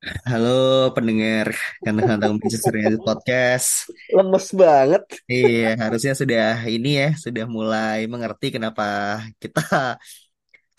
[0.00, 1.52] Halo pendengar
[1.84, 3.92] kantang-kantang Manchester United Podcast.
[4.08, 5.04] Lemes banget.
[5.28, 9.60] Iya, harusnya sudah ini ya, sudah mulai mengerti kenapa kita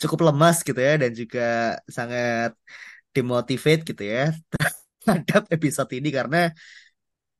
[0.02, 2.58] cukup lemas gitu ya dan juga sangat
[3.14, 4.34] demotivate gitu ya
[5.06, 6.50] terhadap episode ini karena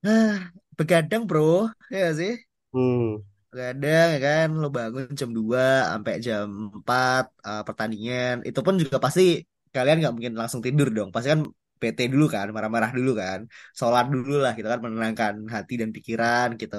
[0.06, 2.38] ah, begadang bro, ya sih?
[2.70, 3.26] Hmm.
[3.50, 6.46] Begadang ya kan, lo bangun jam 2 sampai jam
[6.78, 8.46] 4 uh, pertandingan.
[8.46, 9.42] Itu pun juga pasti
[9.74, 11.10] kalian nggak mungkin langsung tidur dong.
[11.10, 11.42] Pasti kan
[11.82, 13.40] PT dulu kan, marah-marah dulu kan,
[13.78, 16.76] sholat dulu lah gitu kan, menenangkan hati dan pikiran gitu.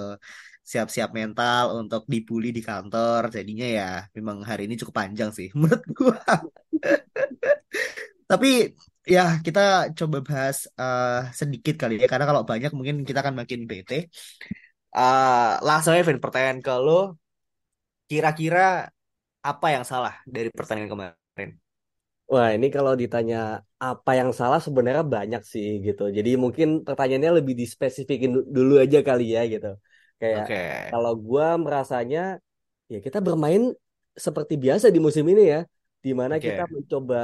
[0.72, 3.22] Siap-siap mental untuk dibully di kantor.
[3.36, 6.24] Jadinya ya memang hari ini cukup panjang sih menurut gua.
[8.32, 8.48] Tapi
[9.04, 13.60] ya kita coba bahas uh, sedikit kali ya karena kalau banyak mungkin kita akan makin
[13.70, 14.08] bete.
[14.94, 17.18] Uh, langsung aja pertanyaan ke lo,
[18.10, 18.88] kira-kira
[19.44, 21.63] apa yang salah dari pertandingan kemarin?
[22.32, 23.36] Wah, ini kalau ditanya
[23.86, 26.02] apa yang salah sebenarnya banyak sih gitu.
[26.18, 29.68] Jadi mungkin pertanyaannya lebih dispesifikin du- dulu aja kali ya gitu.
[30.20, 30.58] Kayak Oke,
[30.90, 32.20] kalau gua merasanya
[32.94, 33.62] ya kita bermain
[34.26, 35.60] seperti biasa di musim ini ya,
[36.06, 36.74] di mana kita oke.
[36.76, 37.18] mencoba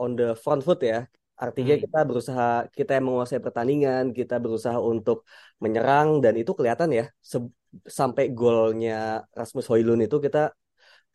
[0.00, 0.96] on the front foot ya.
[1.44, 2.44] Artinya Hmm, kita berusaha,
[2.78, 5.16] kita yang menguasai pertandingan, kita berusaha untuk
[5.64, 7.04] menyerang dan itu kelihatan ya.
[7.32, 7.54] Se-
[8.00, 8.92] sampai golnya
[9.38, 10.38] Rasmus Højlund itu kita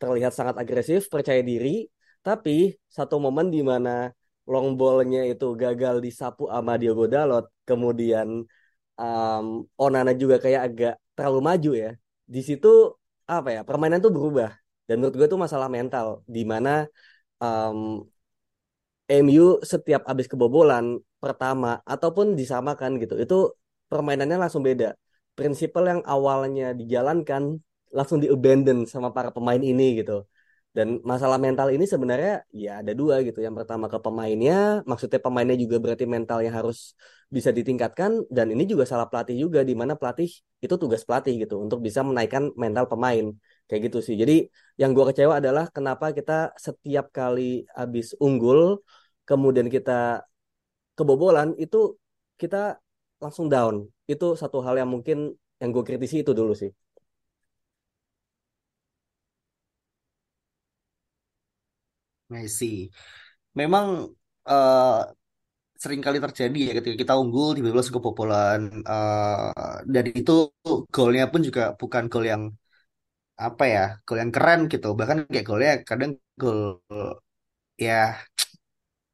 [0.00, 1.86] terlihat sangat agresif, percaya diri,
[2.26, 2.50] tapi
[2.96, 3.90] satu momen di mana
[4.50, 8.28] long ball-nya itu gagal disapu sama Diogo Dalot, kemudian
[9.00, 9.46] um,
[9.84, 11.90] Onana juga kayak agak terlalu maju ya.
[12.34, 12.68] Di situ
[13.24, 14.52] apa ya permainan tuh berubah
[14.86, 16.84] dan menurut gue itu masalah mental di mana
[17.40, 18.04] um,
[19.08, 23.36] MU setiap habis kebobolan pertama ataupun disamakan gitu itu
[23.90, 24.96] permainannya langsung beda.
[25.36, 27.58] Prinsipal yang awalnya dijalankan
[27.90, 30.24] langsung di-abandon sama para pemain ini gitu.
[30.74, 33.38] Dan masalah mental ini sebenarnya ya ada dua gitu.
[33.46, 36.98] Yang pertama ke pemainnya, maksudnya pemainnya juga berarti mentalnya harus
[37.30, 40.30] bisa ditingkatkan dan ini juga salah pelatih juga di mana pelatih
[40.64, 43.24] itu tugas pelatih gitu untuk bisa menaikkan mental pemain.
[43.70, 44.14] Kayak gitu sih.
[44.18, 44.34] Jadi
[44.80, 48.82] yang gua kecewa adalah kenapa kita setiap kali habis unggul
[49.24, 50.26] kemudian kita
[50.98, 51.98] kebobolan itu
[52.40, 52.78] kita
[53.22, 53.86] langsung down.
[54.10, 56.70] Itu satu hal yang mungkin yang gue kritisi itu dulu sih.
[62.32, 62.74] I see.
[63.60, 63.86] Memang
[64.48, 64.92] eh,
[65.82, 68.60] sering kali terjadi ya ketika kita unggul tiba-tiba langsung kebobolan.
[68.90, 70.32] Eh, dan itu
[70.94, 72.42] golnya pun juga bukan gol yang
[73.46, 74.86] apa ya, gol yang keren gitu.
[74.98, 76.58] Bahkan kayak golnya kadang gol
[77.78, 78.16] ya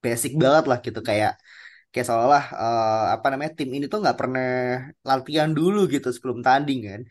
[0.04, 1.30] basic banget lah gitu kayak
[1.92, 4.44] kayak seolah eh, apa namanya tim ini tuh nggak pernah
[5.08, 7.02] latihan dulu gitu sebelum tanding kan.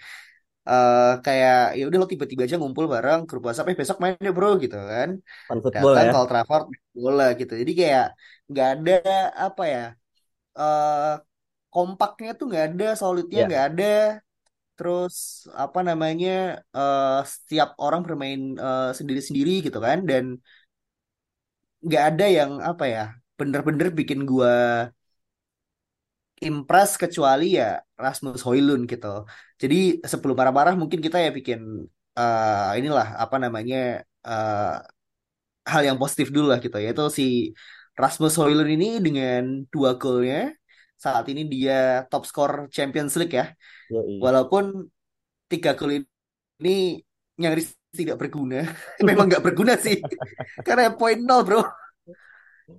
[0.69, 4.33] Eh kayak ya udah lo tiba-tiba aja ngumpul bareng grup WhatsApp eh besok main deh
[4.37, 5.09] bro gitu kan.
[5.47, 6.11] Fun football datang ya.
[6.11, 6.63] ke Old Trafford
[7.03, 7.53] bola gitu.
[7.61, 8.05] Jadi kayak
[8.49, 8.91] nggak ada
[9.45, 9.79] apa ya
[10.59, 10.97] eh
[11.73, 13.85] kompaknya tuh nggak ada solidnya Ya, nggak ada.
[14.77, 15.15] Terus
[15.63, 16.29] apa namanya
[16.77, 19.97] eh setiap orang bermain eh, sendiri-sendiri gitu kan.
[20.09, 20.25] Dan
[21.85, 23.01] nggak ada yang apa ya
[23.39, 24.51] bener-bener bikin gua
[26.47, 29.07] impress kecuali ya Rasmus Højlund gitu.
[29.61, 29.75] Jadi
[30.11, 31.59] sebelum marah-marah mungkin kita ya bikin
[32.19, 33.77] eh, inilah apa namanya
[34.27, 34.73] eh,
[35.72, 37.23] hal yang positif dulu lah gitu yaitu si
[38.00, 40.55] Rasmus Højlund ini dengan dua golnya
[41.00, 43.45] saat ini dia top skor Champions League ya.
[44.23, 44.88] Walaupun
[45.50, 46.03] tiga gol
[46.59, 47.01] ini
[47.39, 48.67] nyaris tidak berguna.
[49.07, 49.97] Memang nggak berguna sih
[50.67, 51.62] karena poin nol bro.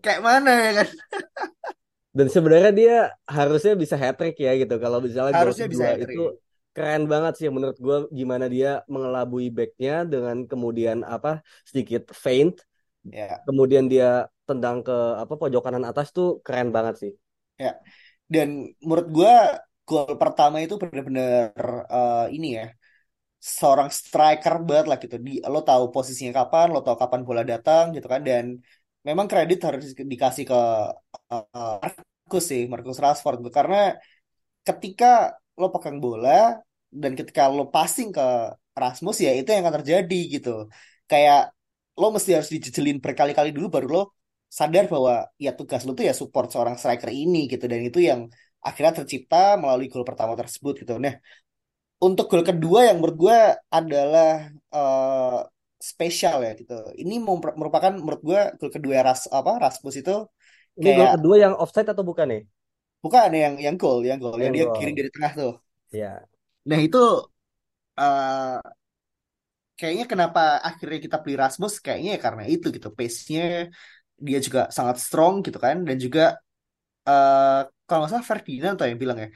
[0.04, 0.88] Kayak mana ya kan?
[2.10, 4.74] Dan sebenarnya dia harusnya bisa hat trick ya gitu.
[4.82, 6.22] Kalau misalnya gol Harusnya bisa kedua itu
[6.74, 12.62] keren banget sih menurut gue gimana dia mengelabui backnya dengan kemudian apa sedikit feint,
[13.10, 17.12] Ya, kemudian dia tendang ke apa pojok kanan atas tuh keren banget sih.
[17.62, 17.70] ya.
[18.34, 18.48] Dan
[18.86, 19.34] menurut gua
[19.88, 21.50] gol pertama itu benar-benar
[21.94, 22.64] eh, ini ya
[23.58, 25.16] seorang striker banget lah gitu.
[25.26, 28.20] Di, lo tahu posisinya kapan, lo tahu kapan bola datang gitu kan.
[28.28, 28.44] Dan
[29.08, 30.58] memang kredit harus di- dikasih ke
[31.32, 31.44] eh,
[32.30, 33.38] Marcus sih, Marcus Rashford.
[33.56, 33.76] Karena
[34.66, 35.06] ketika
[35.60, 36.30] lo pegang bola
[37.02, 38.22] dan ketika lo passing ke
[38.82, 40.50] Rasmus ya itu yang akan terjadi gitu.
[41.10, 41.38] Kayak
[42.00, 44.02] lo mesti harus dijejelin berkali-kali dulu baru lo
[44.58, 45.12] sadar bahwa
[45.44, 48.20] ya tugas lo tuh ya support seorang striker ini gitu dan itu yang
[48.66, 50.92] akhirnya tercipta melalui gol pertama tersebut gitu.
[51.04, 51.14] Nah,
[52.06, 53.38] untuk gol kedua yang menurut gue
[53.78, 54.28] adalah
[54.72, 55.38] uh,
[55.80, 56.76] spesial ya gitu.
[56.92, 57.24] Ini
[57.56, 60.28] merupakan menurut gue gol kedua Ras apa Rasmus itu
[60.76, 62.42] ini kayak, gol kedua yang offside atau bukan nih?
[63.00, 65.54] Bukan yang yang gol, yang gol yang, yang dia kiri dari tengah tuh.
[65.88, 66.28] Iya.
[66.68, 67.00] Nah, itu
[67.96, 68.60] uh,
[69.80, 72.92] kayaknya kenapa akhirnya kita beli Rasmus kayaknya ya karena itu gitu.
[72.92, 73.72] Pace-nya
[74.20, 76.36] dia juga sangat strong gitu kan dan juga
[77.08, 79.28] uh, kalau nggak salah Ferdinand tuh yang bilang ya.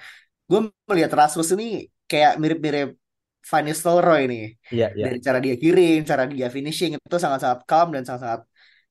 [0.45, 3.01] Gue melihat Rasmus ini kayak mirip-mirip
[3.51, 4.45] Van Nistelrooy nih.
[4.73, 5.05] Iya, iya.
[5.09, 8.43] Dari cara dia kirim, cara dia finishing itu sangat-sangat calm dan sangat-sangat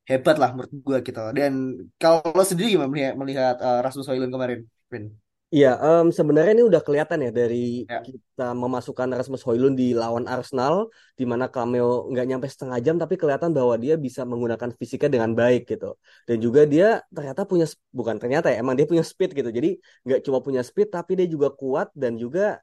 [0.04, 1.22] hebat lah menurut gue gitu.
[1.32, 1.54] Dan
[2.02, 4.60] kalau sendiri gimana melihat, melihat uh, Rasmus Højlund kemarin,
[4.92, 5.06] Vin?
[5.54, 8.02] Iya, um, sebenarnya ini udah kelihatan ya dari ya.
[8.02, 13.22] kita memasukkan Rasmus Højlund di lawan Arsenal, di mana cameo nggak nyampe setengah jam, tapi
[13.22, 15.94] kelihatan bahwa dia bisa menggunakan fisiknya dengan baik gitu.
[16.26, 19.54] Dan juga dia ternyata punya, bukan ternyata ya, emang dia punya speed gitu.
[19.54, 22.58] Jadi nggak cuma punya speed, tapi dia juga kuat dan juga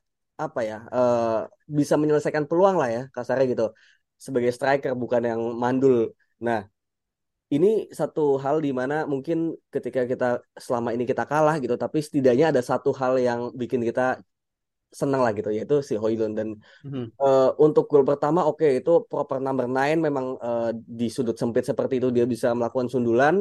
[0.46, 1.44] apa ya, uh,
[1.78, 3.66] bisa menyelesaikan peluang lah ya, kasarnya gitu.
[4.24, 6.12] Sebagai striker, bukan yang mandul.
[6.46, 6.60] Nah,
[7.50, 12.54] ini satu hal di mana mungkin ketika kita selama ini kita kalah gitu, tapi setidaknya
[12.54, 14.22] ada satu hal yang bikin kita
[14.90, 16.48] senang lah gitu, yaitu si Hoylund dan
[16.86, 17.04] mm-hmm.
[17.22, 21.62] uh, untuk gol pertama oke okay, itu proper number nine memang uh, di sudut sempit
[21.62, 23.38] seperti itu dia bisa melakukan sundulan.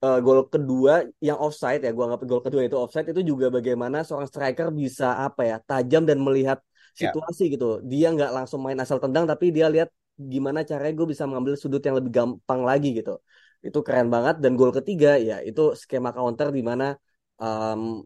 [0.00, 4.00] Uh, gol kedua yang offside ya, gua anggap gol kedua itu offside itu juga bagaimana
[4.00, 6.58] seorang striker bisa apa ya tajam dan melihat
[6.96, 7.12] ya.
[7.12, 7.52] situasi yeah.
[7.54, 7.68] gitu.
[7.84, 11.80] Dia nggak langsung main asal tendang, tapi dia lihat gimana caranya gue bisa mengambil sudut
[11.80, 13.20] yang lebih gampang lagi gitu
[13.60, 16.96] itu keren banget dan gol ketiga ya itu skema counter di mana
[17.40, 18.00] um,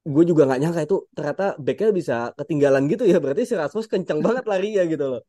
[0.00, 4.24] gue juga nggak nyangka itu ternyata backnya bisa ketinggalan gitu ya berarti si Rasmus kencang
[4.24, 5.22] banget larinya gitu loh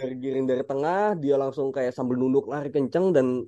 [0.00, 3.44] dari giring dari tengah dia langsung kayak sambil nunduk lari kenceng dan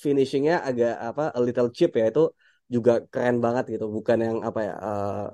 [0.00, 2.32] finishingnya agak apa a little chip ya itu
[2.74, 5.26] juga keren banget gitu bukan yang apa ya uh,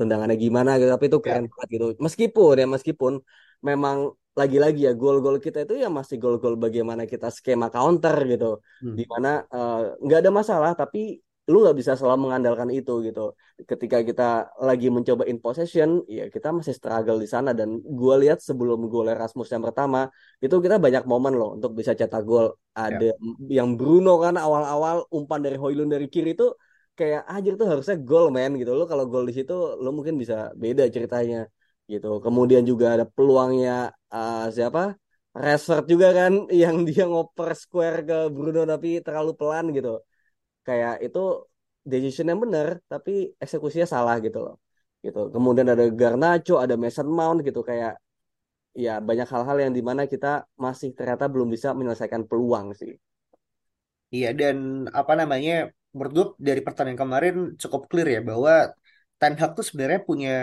[0.00, 1.50] tendangannya gimana gitu tapi itu keren ya.
[1.52, 3.12] banget gitu meskipun ya meskipun
[3.60, 3.96] memang
[4.32, 8.96] lagi-lagi ya gol-gol kita itu ya masih gol-gol bagaimana kita skema counter gitu hmm.
[8.96, 11.20] di mana eh, nggak uh, ada masalah tapi
[11.52, 13.36] lu nggak bisa selalu mengandalkan itu gitu
[13.70, 14.28] ketika kita
[14.68, 19.06] lagi mencoba in possession ya kita masih struggle di sana dan gue lihat sebelum gol
[19.12, 20.08] Erasmus yang pertama
[20.44, 23.14] itu kita banyak momen loh untuk bisa cetak gol ada ya.
[23.62, 26.48] yang Bruno kan awal-awal umpan dari Hoylund dari kiri itu
[26.98, 29.52] kayak aja tuh harusnya gol men gitu lo kalau gol di situ
[29.82, 31.46] lo mungkin bisa beda ceritanya
[31.92, 32.08] gitu.
[32.24, 34.80] Kemudian juga ada peluangnya uh, siapa?
[35.32, 36.32] Rashford juga kan
[36.62, 40.00] yang dia ngoper square ke Bruno tapi terlalu pelan gitu.
[40.66, 41.22] Kayak itu
[41.82, 44.56] decision yang benar tapi eksekusinya salah gitu loh.
[45.02, 45.18] Gitu.
[45.34, 47.98] Kemudian ada Garnacho, ada Mason Mount gitu kayak
[48.72, 52.96] ya banyak hal-hal yang di mana kita masih ternyata belum bisa menyelesaikan peluang sih.
[54.12, 58.72] Iya dan apa namanya menurut gue dari pertandingan kemarin cukup clear ya bahwa
[59.20, 60.36] Ten Hag tuh sebenarnya punya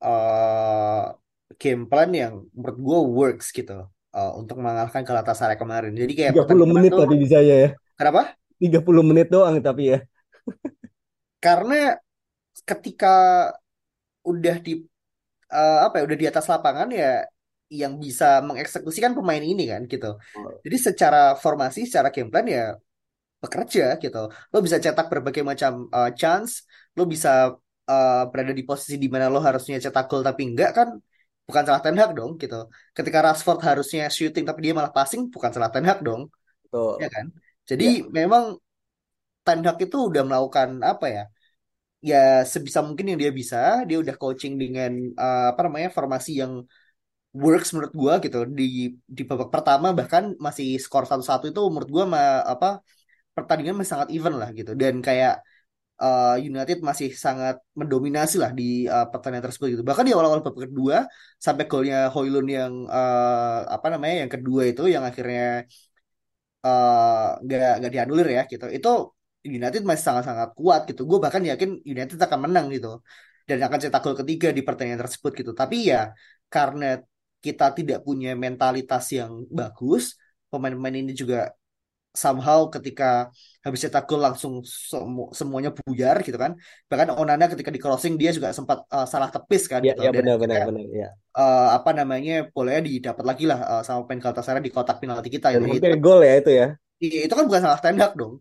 [0.00, 1.12] uh,
[1.60, 3.86] game plan yang menurut gue works gitu
[4.16, 5.92] uh, untuk mengalahkan Galatasaray kemarin.
[5.92, 7.76] Jadi kayak 30 menit tuh, tapi bisa ya.
[7.96, 8.34] Kenapa?
[8.62, 9.98] 30 menit doang tapi ya.
[11.44, 11.96] Karena
[12.66, 13.14] ketika
[14.26, 14.82] udah di
[15.52, 17.22] uh, apa ya udah di atas lapangan ya
[17.70, 20.18] yang bisa mengeksekusikan pemain ini kan gitu.
[20.38, 20.50] Oh.
[20.62, 22.78] Jadi secara formasi, secara game plan ya
[23.42, 24.30] bekerja gitu.
[24.54, 27.54] Lo bisa cetak berbagai macam uh, chance, lo bisa
[27.90, 30.88] uh, berada di posisi di mana lo harusnya cetak gol tapi enggak kan
[31.46, 32.70] bukan salah Ten Hag dong gitu.
[32.94, 36.30] Ketika Rashford harusnya shooting tapi dia malah passing bukan salah Ten Hag dong.
[36.66, 37.02] Betul.
[37.02, 37.26] Ya kan?
[37.70, 38.06] Jadi ya.
[38.18, 38.44] memang
[39.44, 41.22] Ten Hag itu udah melakukan apa ya?
[42.10, 42.16] Ya
[42.52, 43.56] sebisa mungkin yang dia bisa,
[43.88, 46.52] dia udah coaching dengan uh, apa namanya formasi yang
[47.42, 52.04] works menurut gua gitu di di babak pertama bahkan masih skor satu-satu itu menurut gua
[52.08, 52.20] ma,
[52.52, 52.66] apa
[53.36, 55.44] pertandingan masih sangat even lah gitu dan kayak
[56.00, 59.84] uh, United masih sangat mendominasi lah di uh, pertandingan tersebut gitu.
[59.88, 60.96] Bahkan di awal-awal babak kedua
[61.36, 65.64] sampai golnya Hoylund yang uh, apa namanya yang kedua itu yang akhirnya
[67.44, 68.66] nggak uh, nggak dianulir ya gitu.
[68.76, 68.88] Itu
[69.46, 71.02] United masih sangat-sangat kuat gitu.
[71.10, 72.88] Gue bahkan yakin United akan menang gitu
[73.48, 75.52] dan akan cetak gol ketiga di pertandingan tersebut gitu.
[75.54, 76.10] Tapi ya
[76.50, 76.98] karena
[77.44, 80.18] kita tidak punya mentalitas yang bagus,
[80.50, 81.54] pemain-pemain ini juga
[82.16, 83.28] somehow ketika
[83.60, 86.56] habis cetak gol langsung semu semuanya buyar gitu kan.
[86.88, 90.08] Bahkan Onana ketika di crossing dia juga sempat uh, salah tepis kan ya, gitu.
[90.08, 91.08] Ya, benar, benar, benar, ya.
[91.36, 95.52] Uh, apa namanya bolanya didapat lagi lah uh, sama pemain Galatasaray di kotak penalti kita
[95.52, 95.84] Dan itu.
[96.00, 96.66] gol ya itu ya.
[96.96, 98.40] Iya, itu kan bukan salah tendak dong.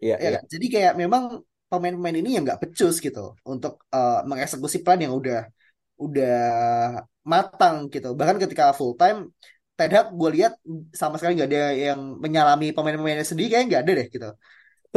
[0.00, 0.30] Iya, ya, ya.
[0.40, 0.42] Kan?
[0.48, 5.44] Jadi kayak memang pemain-pemain ini yang nggak becus gitu untuk uh, mengeksekusi plan yang udah
[6.00, 6.40] udah
[7.22, 8.16] matang gitu.
[8.16, 9.30] Bahkan ketika full time
[9.78, 10.52] Ten Hag gue lihat
[10.92, 14.28] sama sekali nggak ada yang menyalami pemain-pemainnya sendiri kayak nggak ada deh gitu.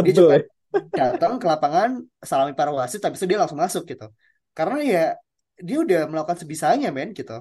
[0.03, 0.43] Dia Tebel cuma ya.
[0.91, 1.89] datang ke lapangan
[2.19, 4.05] salami para wasit tapi itu dia langsung masuk gitu.
[4.51, 5.03] Karena ya
[5.55, 7.33] dia udah melakukan sebisanya men gitu.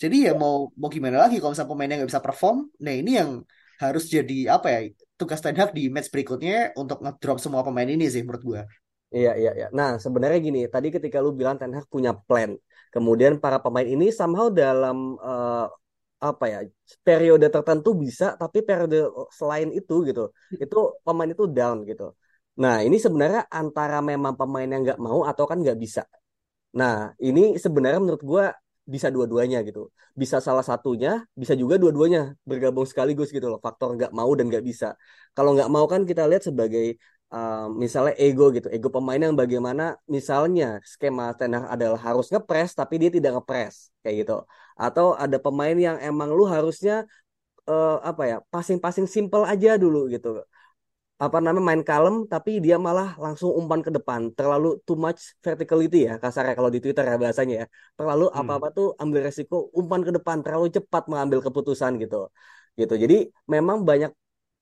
[0.00, 2.56] Jadi ya mau mau gimana lagi kalau misalnya pemainnya nggak bisa perform?
[2.84, 3.30] Nah ini yang
[3.80, 4.80] harus jadi apa ya
[5.16, 8.62] tugas Ten Hag di match berikutnya untuk ngedrop semua pemain ini sih menurut gue
[9.10, 9.66] Iya, iya, iya.
[9.74, 12.54] Nah, sebenarnya gini, tadi ketika lu bilang Ten Hag punya plan,
[12.94, 15.66] kemudian para pemain ini somehow dalam eh,
[16.20, 16.58] apa ya
[17.06, 18.96] periode tertentu bisa, tapi periode
[19.38, 20.22] selain itu gitu,
[20.64, 22.04] itu pemain itu down gitu.
[22.62, 26.02] Nah, ini sebenarnya antara memang pemain yang nggak mau atau kan nggak bisa.
[26.78, 26.94] Nah,
[27.26, 28.44] ini sebenarnya menurut gua
[28.94, 29.88] bisa dua-duanya gitu.
[30.20, 33.60] Bisa salah satunya, bisa juga dua-duanya bergabung sekaligus gitu loh.
[33.62, 34.86] Faktor nggak mau dan nggak bisa.
[35.36, 36.98] Kalau nggak mau kan kita lihat sebagai
[37.34, 38.66] uh, misalnya ego gitu.
[38.74, 43.94] Ego pemain yang bagaimana misalnya skema Ten Hag adalah harus ngepres tapi dia tidak ngepres
[44.02, 44.36] kayak gitu.
[44.86, 46.94] Atau ada pemain yang emang lu harusnya
[47.70, 50.28] uh, apa ya passing-passing simple aja dulu gitu.
[51.20, 54.20] Apa namanya main kalem tapi dia malah langsung umpan ke depan.
[54.38, 57.66] Terlalu too much verticality ya kasarnya kalau di Twitter ya bahasanya ya.
[57.98, 58.40] Terlalu hmm.
[58.40, 62.16] apa-apa tuh ambil resiko umpan ke depan terlalu cepat mengambil keputusan gitu.
[62.80, 62.94] Gitu.
[63.02, 63.16] Jadi
[63.52, 64.10] memang banyak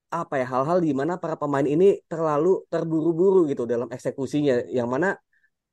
[0.08, 4.66] apa ya hal-hal di mana para pemain ini terlalu terburu-buru gitu dalam eksekusinya.
[4.66, 5.08] Yang mana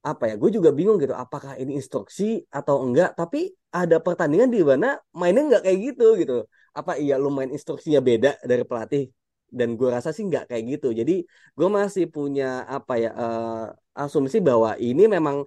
[0.05, 3.39] apa ya gue juga bingung gitu apakah ini instruksi atau enggak tapi
[3.73, 6.33] ada pertandingan di mana mainnya enggak kayak gitu gitu.
[6.79, 9.03] Apa iya lu main instruksinya beda dari pelatih?
[9.57, 10.87] Dan gue rasa sih nggak kayak gitu.
[10.99, 11.13] Jadi
[11.57, 15.37] gue masih punya apa ya uh, asumsi bahwa ini memang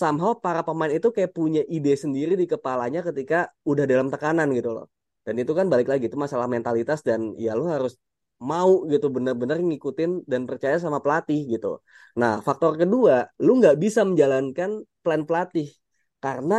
[0.00, 3.36] somehow para pemain itu kayak punya ide sendiri di kepalanya ketika
[3.70, 4.86] udah dalam tekanan gitu loh.
[5.24, 7.96] Dan itu kan balik lagi itu masalah mentalitas dan ya lu harus
[8.50, 11.68] mau gitu bener-bener ngikutin dan percaya sama pelatih gitu
[12.20, 14.70] nah faktor kedua lu nggak bisa menjalankan
[15.02, 15.68] plan pelatih
[16.24, 16.54] karena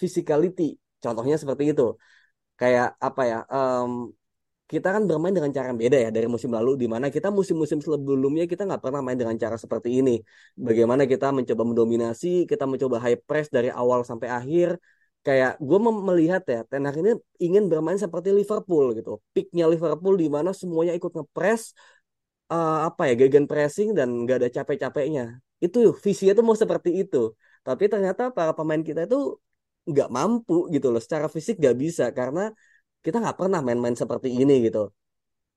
[0.00, 0.62] physicality
[1.02, 1.84] contohnya seperti itu
[2.60, 3.90] kayak apa ya um,
[4.64, 7.78] kita kan bermain dengan cara yang beda ya dari musim lalu di mana kita musim-musim
[7.84, 10.12] sebelumnya kita nggak pernah main dengan cara seperti ini.
[10.56, 14.80] Bagaimana kita mencoba mendominasi, kita mencoba high press dari awal sampai akhir.
[15.24, 15.78] Kayak gue
[16.08, 19.10] melihat ya, Ten Hag ini ingin bermain seperti Liverpool gitu.
[19.34, 21.72] Peaknya Liverpool di mana semuanya ikut ngepres,
[22.52, 25.40] uh, apa ya, gegen pressing dan nggak ada capek-capeknya.
[25.64, 27.32] Itu visinya tuh mau seperti itu.
[27.64, 29.40] Tapi ternyata para pemain kita itu
[29.90, 31.00] nggak mampu gitu loh.
[31.00, 32.52] Secara fisik nggak bisa karena
[33.04, 34.92] kita nggak pernah main-main seperti ini gitu.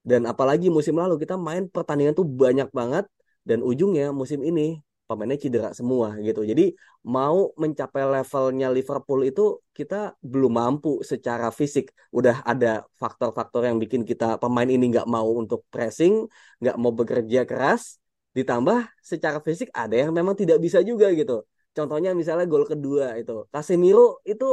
[0.09, 3.05] Dan apalagi musim lalu kita main pertandingan tuh banyak banget
[3.43, 6.43] dan ujungnya musim ini pemainnya cedera semua gitu.
[6.43, 6.75] Jadi
[7.07, 11.95] mau mencapai levelnya Liverpool itu kita belum mampu secara fisik.
[12.11, 16.27] Udah ada faktor-faktor yang bikin kita pemain ini nggak mau untuk pressing,
[16.61, 17.97] nggak mau bekerja keras.
[18.37, 21.47] Ditambah secara fisik ada yang memang tidak bisa juga gitu.
[21.71, 23.47] Contohnya misalnya gol kedua itu.
[23.49, 24.45] Casemiro itu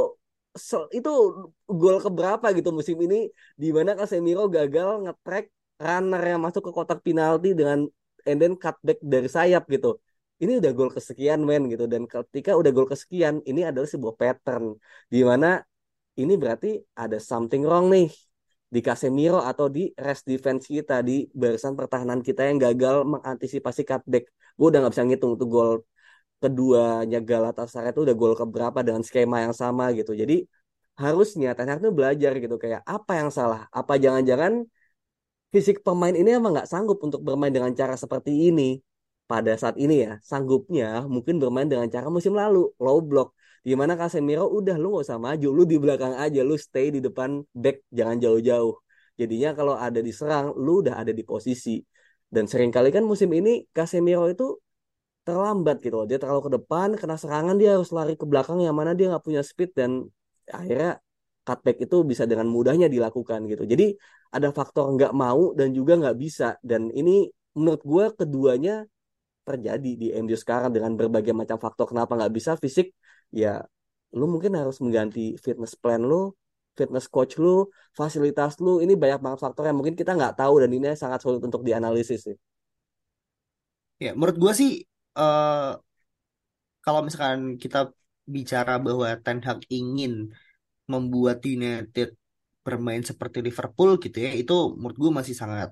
[0.94, 1.10] itu
[1.66, 3.26] gol keberapa gitu musim ini
[3.58, 5.50] di mana Casemiro gagal ngetrack
[5.82, 7.90] runner yang masuk ke kotak penalti dengan
[8.28, 9.98] and then cutback dari sayap gitu.
[10.44, 14.76] Ini udah gol kesekian men gitu dan ketika udah gol kesekian ini adalah sebuah pattern
[15.08, 15.64] di mana
[16.20, 16.68] ini berarti
[17.02, 18.12] ada something wrong nih
[18.74, 24.24] di Casemiro atau di rest defense kita di barisan pertahanan kita yang gagal mengantisipasi cutback.
[24.58, 25.70] Gue udah nggak bisa ngitung tuh gol
[26.42, 30.12] keduanya Galatasaray itu udah gol keberapa dengan skema yang sama gitu.
[30.12, 30.44] Jadi
[30.98, 33.66] harusnya Ten Hag tuh belajar gitu kayak apa yang salah?
[33.70, 34.66] Apa jangan-jangan
[35.54, 38.82] fisik pemain ini emang nggak sanggup untuk bermain dengan cara seperti ini
[39.30, 43.28] pada saat ini ya sanggupnya mungkin bermain dengan cara musim lalu low block
[43.64, 47.00] di mana Casemiro udah lu nggak usah maju lu di belakang aja lu stay di
[47.00, 48.74] depan back jangan jauh-jauh
[49.20, 51.80] jadinya kalau ada diserang lu udah ada di posisi
[52.34, 54.44] dan sering kali kan musim ini Casemiro itu
[55.24, 56.06] terlambat gitu loh.
[56.10, 59.24] Dia terlalu ke depan, kena serangan dia harus lari ke belakang yang mana dia nggak
[59.24, 59.90] punya speed dan
[60.52, 61.00] akhirnya
[61.44, 63.64] cutback itu bisa dengan mudahnya dilakukan gitu.
[63.64, 63.96] Jadi
[64.36, 68.84] ada faktor nggak mau dan juga nggak bisa dan ini menurut gue keduanya
[69.48, 71.92] terjadi di MU sekarang dengan berbagai macam faktor.
[71.92, 72.50] Kenapa nggak bisa?
[72.56, 72.92] Fisik
[73.28, 73.62] ya
[74.14, 76.30] lu mungkin harus mengganti fitness plan lu
[76.78, 78.82] fitness coach lu fasilitas lu.
[78.84, 82.20] Ini banyak banget faktor yang mungkin kita nggak tahu dan ini sangat sulit untuk dianalisis
[82.26, 82.36] sih.
[84.02, 84.70] Ya menurut gue sih
[85.18, 85.78] uh,
[86.84, 87.94] kalau misalkan kita
[88.34, 90.12] bicara bahwa Ten Hag ingin
[90.92, 92.08] membuat United
[92.64, 95.70] bermain seperti Liverpool gitu ya, itu menurut gue masih sangat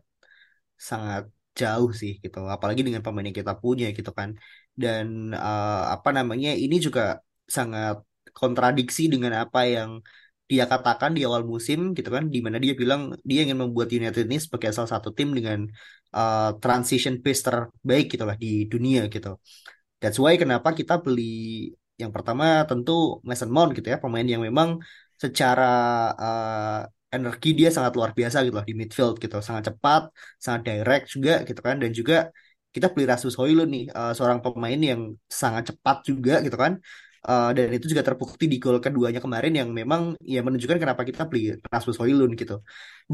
[0.76, 1.25] sangat
[1.61, 2.38] jauh sih gitu.
[2.54, 4.30] Apalagi dengan pemain yang kita punya gitu kan.
[4.82, 5.06] Dan
[5.47, 7.02] uh, apa namanya ini juga
[7.56, 7.94] sangat
[8.38, 9.90] kontradiksi dengan apa yang
[10.50, 14.25] dia katakan di awal musim gitu kan, di mana dia bilang dia ingin membuat United
[14.28, 15.59] ini sebagai salah satu tim dengan
[16.12, 19.28] uh, transition pace terbaik gitu lah di dunia gitu.
[20.00, 21.23] That's why kenapa kita beli
[22.00, 22.92] yang pertama tentu
[23.28, 24.68] Mason Mount gitu ya, pemain yang memang
[25.23, 25.64] secara
[26.18, 26.80] uh,
[27.16, 30.02] energi dia sangat luar biasa gitu loh di midfield gitu sangat cepat
[30.45, 31.76] sangat direct juga gitu kan.
[31.83, 32.14] Dan juga
[32.75, 35.00] kita beli Rasmus Højlund nih uh, seorang pemain yang
[35.42, 36.75] sangat cepat juga gitu kan.
[37.23, 40.02] Uh, dan itu juga terbukti di gol keduanya kemarin yang memang
[40.33, 42.54] ya menunjukkan kenapa kita beli Rasmus Højlund gitu.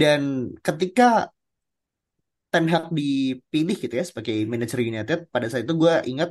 [0.00, 0.20] Dan
[0.66, 1.28] ketika
[2.52, 6.30] Ten Hag dipilih gitu ya sebagai manajer United pada saat itu gue ingat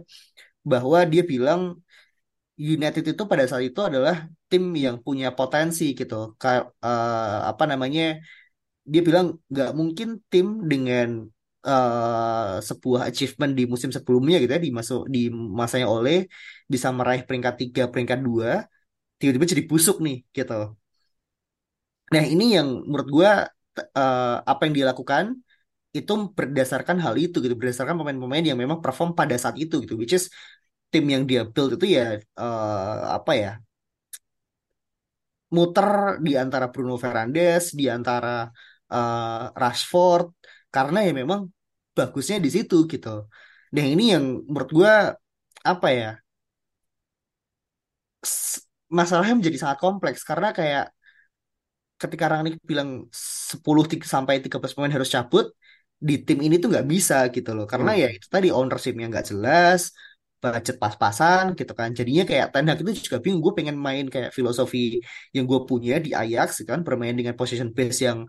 [0.66, 1.62] bahwa dia bilang
[2.58, 4.16] United itu pada saat itu adalah
[4.50, 6.16] tim yang punya potensi gitu.
[6.42, 8.02] Kayak uh, apa namanya?
[8.92, 11.08] Dia bilang nggak mungkin tim dengan
[11.68, 15.20] uh, sebuah achievement di musim sebelumnya gitu ya di masuk di
[15.60, 16.16] masanya oleh
[16.74, 18.50] bisa meraih peringkat tiga, peringkat dua,
[19.20, 20.54] tiba-tiba jadi busuk nih gitu.
[22.14, 23.30] Nah ini yang menurut gue
[24.00, 25.26] uh, apa yang dia lakukan
[25.98, 30.14] itu berdasarkan hal itu gitu, berdasarkan pemain-pemain yang memang perform pada saat itu gitu, which
[30.14, 30.30] is
[30.98, 33.52] tim yang dia build itu ya uh, apa ya
[35.56, 38.52] muter di antara Bruno Fernandes, di antara
[38.92, 40.26] uh, Rashford,
[40.68, 41.48] karena ya memang
[41.96, 43.32] bagusnya di situ gitu.
[43.72, 44.94] Dan ini yang menurut gue
[45.64, 46.10] apa ya
[48.88, 50.86] masalahnya menjadi sangat kompleks karena kayak
[52.00, 53.60] ketika Rangnick bilang 10
[54.04, 55.46] sampai 13 pemain harus cabut
[55.98, 58.02] di tim ini tuh nggak bisa gitu loh karena hmm.
[58.06, 59.92] ya itu tadi ownershipnya nggak jelas
[60.42, 61.90] budget pas-pasan gitu kan.
[61.98, 63.42] Jadinya kayak Ten Hag itu juga bingung.
[63.46, 64.78] Gue pengen main kayak filosofi
[65.36, 68.20] yang gue punya di Ajax gitu kan bermain dengan position base yang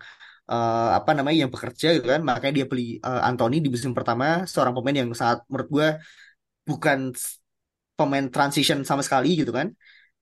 [0.52, 2.20] uh, apa namanya yang bekerja gitu kan.
[2.28, 5.88] Makanya dia beli uh, Anthony di musim pertama seorang pemain yang saat menurut gue
[6.68, 6.98] bukan
[7.98, 9.68] pemain transition sama sekali gitu kan.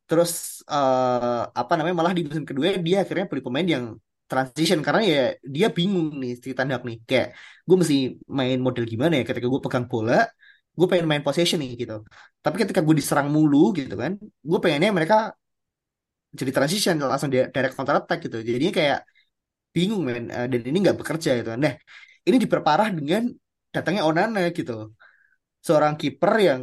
[0.08, 3.84] Terus uh, apa namanya malah di musim kedua dia akhirnya beli pemain yang
[4.30, 4.78] transition.
[4.86, 5.22] Karena ya
[5.54, 7.28] dia bingung nih si Tandak nih kayak
[7.66, 10.26] gue mesti main model gimana ya ketika gue pegang bola
[10.78, 11.94] gue pengen main possession nih gitu.
[12.44, 15.16] Tapi ketika gue diserang mulu gitu kan gue pengennya mereka
[16.38, 18.36] jadi transition langsung direct counter attack gitu.
[18.44, 18.98] Jadinya kayak
[19.74, 21.74] bingung men uh, dan ini nggak bekerja gitu nah
[22.26, 23.22] ini diperparah dengan
[23.74, 24.92] datangnya Onana gitu.
[25.66, 26.60] Seorang kiper yang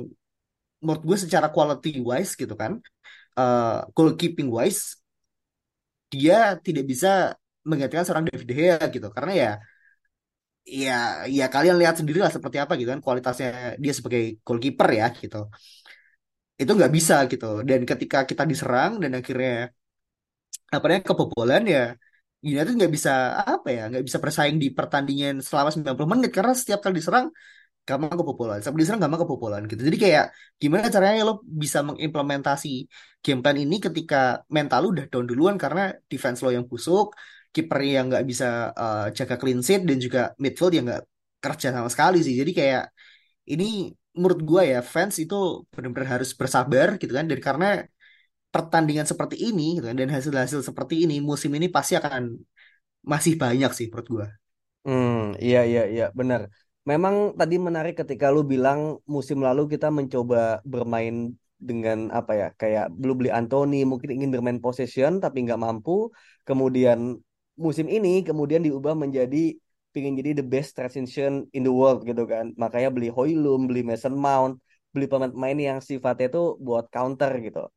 [0.83, 2.79] menurut gue secara quality wise gitu kan
[3.39, 4.99] uh, goalkeeping wise
[6.11, 7.33] dia tidak bisa
[7.65, 9.07] menggantikan seorang David De Gea gitu.
[9.15, 9.51] Karena ya
[10.63, 13.47] ya ya kalian lihat sendiri lah seperti apa gitu kan kualitasnya
[13.83, 15.37] dia sebagai goalkeeper ya gitu.
[16.61, 17.45] Itu nggak bisa gitu.
[17.67, 19.51] Dan ketika kita diserang dan akhirnya
[20.73, 21.81] apa namanya kebobolan ya
[22.43, 23.11] United nggak bisa
[23.53, 27.25] apa ya nggak bisa bersaing di pertandingan selama 90 menit karena setiap kali diserang
[27.87, 28.59] gampang kebobolan.
[28.63, 29.81] Sampai diserang gampang kebobolan gitu.
[29.87, 30.25] Jadi kayak
[30.61, 32.69] gimana caranya lo bisa mengimplementasi
[33.23, 37.15] game plan ini ketika mental lo udah down duluan karena defense lo yang busuk
[37.53, 41.03] kiper yang nggak bisa uh, jaga clean sheet dan juga midfield yang nggak
[41.43, 42.35] kerja sama sekali sih.
[42.41, 42.83] Jadi kayak
[43.53, 45.35] ini menurut gue ya fans itu
[45.73, 47.25] benar-benar harus bersabar gitu kan.
[47.31, 47.67] Dan karena
[48.53, 52.37] pertandingan seperti ini gitu kan, dan hasil-hasil seperti ini musim ini pasti akan
[53.01, 54.27] masih banyak sih menurut gue.
[54.85, 56.41] Hmm, iya iya iya benar.
[56.89, 61.31] Memang tadi menarik ketika lu bilang musim lalu kita mencoba bermain
[61.69, 66.11] dengan apa ya kayak belum beli Anthony mungkin ingin bermain possession tapi nggak mampu
[66.43, 69.57] kemudian musim ini kemudian diubah menjadi
[69.93, 72.51] pingin jadi the best transition in the world gitu kan.
[72.57, 74.57] Makanya beli Hoylum, beli Mason Mount,
[74.89, 77.69] beli pemain-pemain yang sifatnya itu buat counter gitu.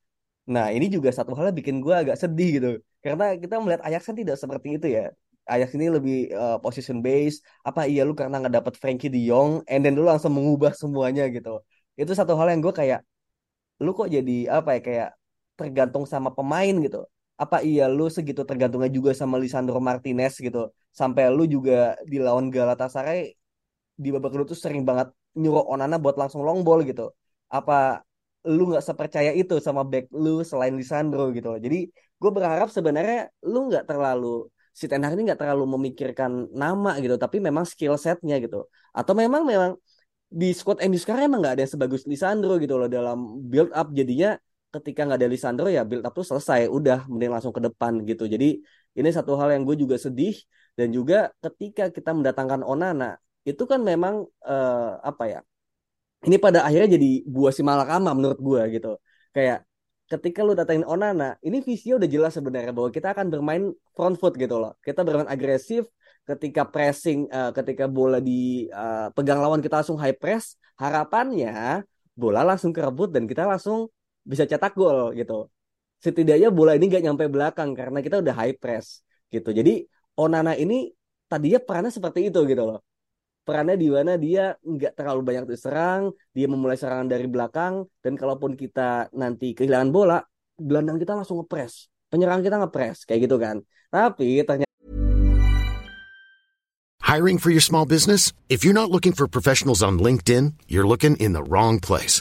[0.48, 2.70] Nah ini juga satu hal yang bikin gue agak sedih gitu.
[3.04, 5.12] Karena kita melihat Ajax kan tidak seperti itu ya.
[5.46, 7.44] Ajax ini lebih uh, position base.
[7.62, 11.28] Apa iya lu karena nggak dapet Frankie De Jong, and then lu langsung mengubah semuanya
[11.30, 11.62] gitu.
[11.94, 13.00] Itu satu hal yang gue kayak,
[13.78, 15.08] lu kok jadi apa ya kayak
[15.56, 17.06] tergantung sama pemain gitu
[17.42, 20.72] apa iya lu segitu tergantungnya juga sama Lisandro Martinez gitu.
[20.90, 23.36] Sampai lu juga di lawan Galatasaray
[23.96, 27.12] di babak kedua tuh sering banget nyuruh Onana buat langsung long ball gitu.
[27.52, 28.00] Apa
[28.46, 33.66] lu nggak sepercaya itu sama back lu selain Lisandro gitu jadi gue berharap sebenarnya lu
[33.66, 34.46] nggak terlalu
[34.76, 38.68] si Ten Hag ini nggak terlalu memikirkan nama gitu tapi memang skill setnya gitu.
[38.92, 39.72] Atau memang memang
[40.28, 43.88] di squad MU sekarang emang nggak ada yang sebagus Lisandro gitu loh dalam build up.
[43.96, 44.36] Jadinya
[44.80, 48.24] ketika nggak ada Lisandro ya build up tuh selesai udah mending langsung ke depan gitu.
[48.28, 48.60] Jadi
[48.98, 50.36] ini satu hal yang gue juga sedih.
[50.76, 53.16] Dan juga ketika kita mendatangkan Onana
[53.48, 55.40] itu kan memang uh, apa ya
[56.28, 59.00] ini pada akhirnya jadi buah si malakama menurut gue gitu.
[59.32, 59.64] Kayak
[60.12, 63.64] ketika lu datangin Onana ini visinya udah jelas sebenarnya bahwa kita akan bermain
[63.96, 64.76] front foot gitu loh.
[64.84, 65.88] Kita bermain agresif
[66.26, 71.86] ketika pressing uh, ketika bola di uh, pegang lawan kita langsung high press harapannya
[72.18, 73.86] bola langsung kerebut dan kita langsung
[74.26, 75.46] bisa cetak gol gitu.
[76.02, 79.54] Setidaknya bola ini gak nyampe belakang karena kita udah high press gitu.
[79.54, 79.86] Jadi
[80.18, 80.90] Onana ini
[81.30, 82.80] tadinya perannya seperti itu gitu loh.
[83.46, 88.58] Perannya di mana dia nggak terlalu banyak diserang, dia memulai serangan dari belakang dan kalaupun
[88.58, 90.18] kita nanti kehilangan bola,
[90.58, 93.62] gelandang kita langsung ngepres penyerang kita ngepres kayak gitu kan.
[93.90, 94.64] Tapi ternyata
[97.06, 98.34] Hiring for your small business?
[98.50, 102.20] If you're not looking for professionals on LinkedIn, you're looking in the wrong place.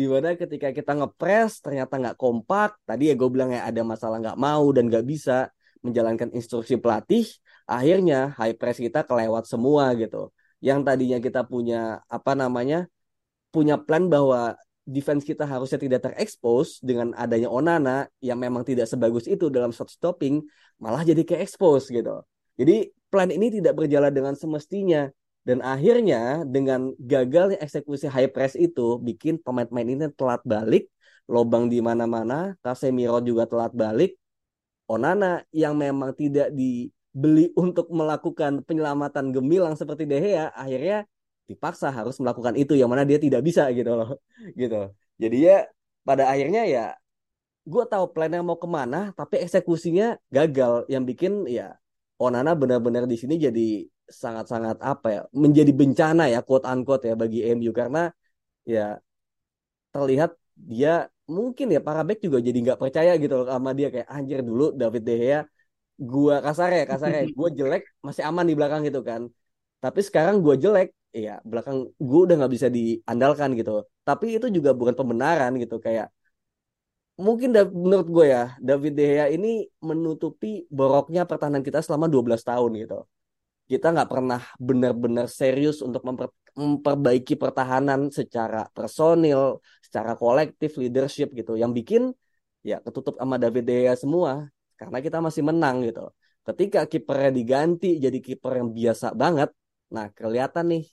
[0.00, 2.80] Di mana ketika kita ngepres ternyata nggak kompak.
[2.88, 5.52] Tadi ya gue bilang ya ada masalah nggak mau dan nggak bisa
[5.84, 7.28] menjalankan instruksi pelatih.
[7.68, 10.32] Akhirnya high press kita kelewat semua gitu.
[10.64, 12.88] Yang tadinya kita punya apa namanya
[13.52, 14.56] punya plan bahwa
[14.88, 19.92] defense kita harusnya tidak terekspos dengan adanya Onana yang memang tidak sebagus itu dalam shot
[19.92, 20.40] stopping
[20.80, 22.24] malah jadi ke expose gitu.
[22.56, 29.00] Jadi plan ini tidak berjalan dengan semestinya dan akhirnya dengan gagalnya eksekusi high press itu
[29.00, 30.92] bikin pemain-pemain ini telat balik,
[31.24, 34.20] lobang di mana-mana, Casemiro juga telat balik.
[34.90, 41.06] Onana yang memang tidak dibeli untuk melakukan penyelamatan gemilang seperti De Gea akhirnya
[41.46, 44.22] dipaksa harus melakukan itu yang mana dia tidak bisa gitu loh
[44.60, 45.56] gitu jadi ya
[46.06, 46.86] pada akhirnya ya
[47.66, 51.74] gue tahu plannya mau ke mana tapi eksekusinya gagal yang bikin ya
[52.22, 53.86] Onana benar-benar di sini jadi
[54.22, 58.10] sangat-sangat apa ya menjadi bencana ya quote unquote ya bagi MU karena
[58.66, 59.00] ya
[59.94, 63.88] terlihat dia mungkin ya para back juga jadi nggak percaya gitu loh sama dia.
[63.94, 65.40] Kayak anjir dulu David De Gea
[66.10, 67.22] gua kasar ya kasar ya.
[67.38, 69.22] Gue jelek masih aman di belakang gitu kan.
[69.82, 71.76] Tapi sekarang gue jelek iya belakang
[72.08, 73.70] gue udah nggak bisa diandalkan gitu.
[74.08, 75.76] Tapi itu juga bukan pembenaran gitu.
[75.86, 76.06] Kayak
[77.20, 82.70] mungkin menurut gue ya David De Gea ini menutupi boroknya pertahanan kita selama 12 tahun
[82.80, 83.04] gitu
[83.70, 86.28] kita nggak pernah benar-benar serius untuk memper,
[86.58, 92.02] memperbaiki pertahanan secara personil secara kolektif leadership gitu yang bikin
[92.66, 94.32] ya ketutup sama David De Gea semua
[94.74, 96.10] karena kita masih menang gitu
[96.48, 99.50] ketika kipernya diganti jadi kiper yang biasa banget
[99.94, 100.84] nah kelihatan nih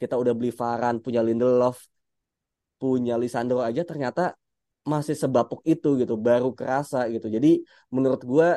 [0.00, 1.88] kita udah beli Varan, punya Lindelof,
[2.76, 4.36] punya Lisandro aja ternyata
[4.86, 7.26] masih sebapuk itu gitu, baru kerasa gitu.
[7.26, 8.48] Jadi menurut gue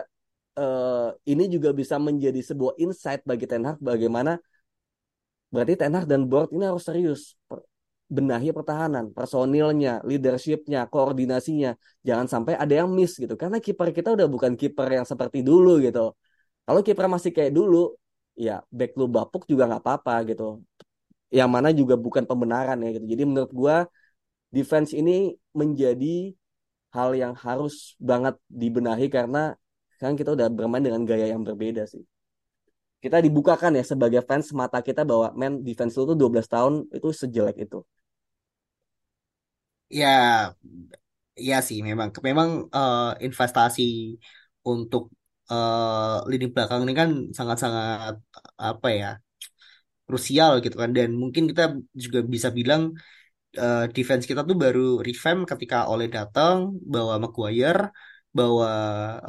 [0.59, 4.37] uh, ini juga bisa menjadi sebuah insight bagi Ten Hag bagaimana
[5.53, 7.21] berarti Ten Hag dan board ini harus serius
[8.09, 11.77] benahi pertahanan, personilnya, leadershipnya, koordinasinya.
[12.01, 13.37] Jangan sampai ada yang miss gitu.
[13.37, 16.17] Karena kiper kita udah bukan kiper yang seperti dulu gitu.
[16.65, 17.93] Kalau kiper masih kayak dulu,
[18.33, 20.65] ya back lu bapuk juga nggak apa-apa gitu
[21.29, 23.05] yang mana juga bukan pembenaran ya gitu.
[23.05, 23.75] Jadi menurut gua
[24.49, 26.33] defense ini menjadi
[26.89, 29.53] hal yang harus banget dibenahi karena
[29.99, 32.07] sekarang kita udah bermain dengan gaya yang berbeda sih.
[33.03, 37.07] Kita dibukakan ya sebagai fans mata kita bahwa men defense lu tuh 12 tahun itu
[37.11, 37.83] sejelek itu.
[39.91, 40.07] Ya,
[41.35, 44.15] ya sih memang memang uh, investasi
[44.63, 45.11] untuk
[45.51, 48.15] uh, lini belakang ini kan sangat-sangat
[48.55, 49.09] apa ya
[50.07, 52.95] krusial gitu kan dan mungkin kita juga bisa bilang
[53.59, 56.55] uh, defense kita tuh baru revamp ketika oleh datang
[56.87, 57.91] bawa Maguire
[58.37, 58.69] bawa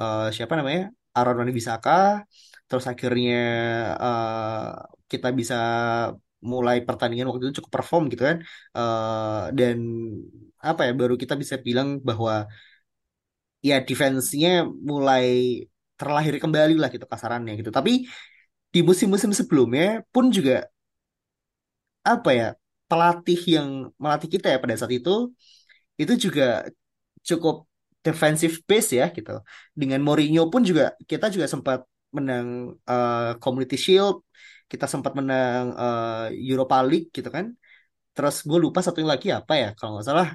[0.01, 0.83] uh, siapa namanya
[1.17, 1.91] Aaron Wan-Bissaka
[2.69, 3.35] terus akhirnya
[3.99, 4.69] uh,
[5.11, 5.57] kita bisa
[6.41, 8.39] mulai pertandingan waktu itu cukup perform gitu kan.
[8.73, 9.77] Uh, dan
[10.61, 12.49] apa ya baru kita bisa bilang bahwa
[13.69, 15.25] ya defense-nya mulai
[15.99, 17.71] terlahir kembali lah gitu kasarannya gitu.
[17.79, 18.09] Tapi
[18.73, 20.65] di musim-musim sebelumnya pun juga
[22.01, 22.47] apa ya
[22.89, 23.69] pelatih yang
[24.01, 25.31] melatih kita ya pada saat itu
[26.01, 26.67] itu juga
[27.29, 27.70] cukup
[28.01, 29.41] defensive base ya gitu.
[29.77, 34.25] Dengan Mourinho pun juga kita juga sempat menang uh, Community Shield,
[34.67, 37.53] kita sempat menang uh, Europa League gitu kan.
[38.17, 40.29] Terus gue lupa satu lagi apa ya kalau nggak salah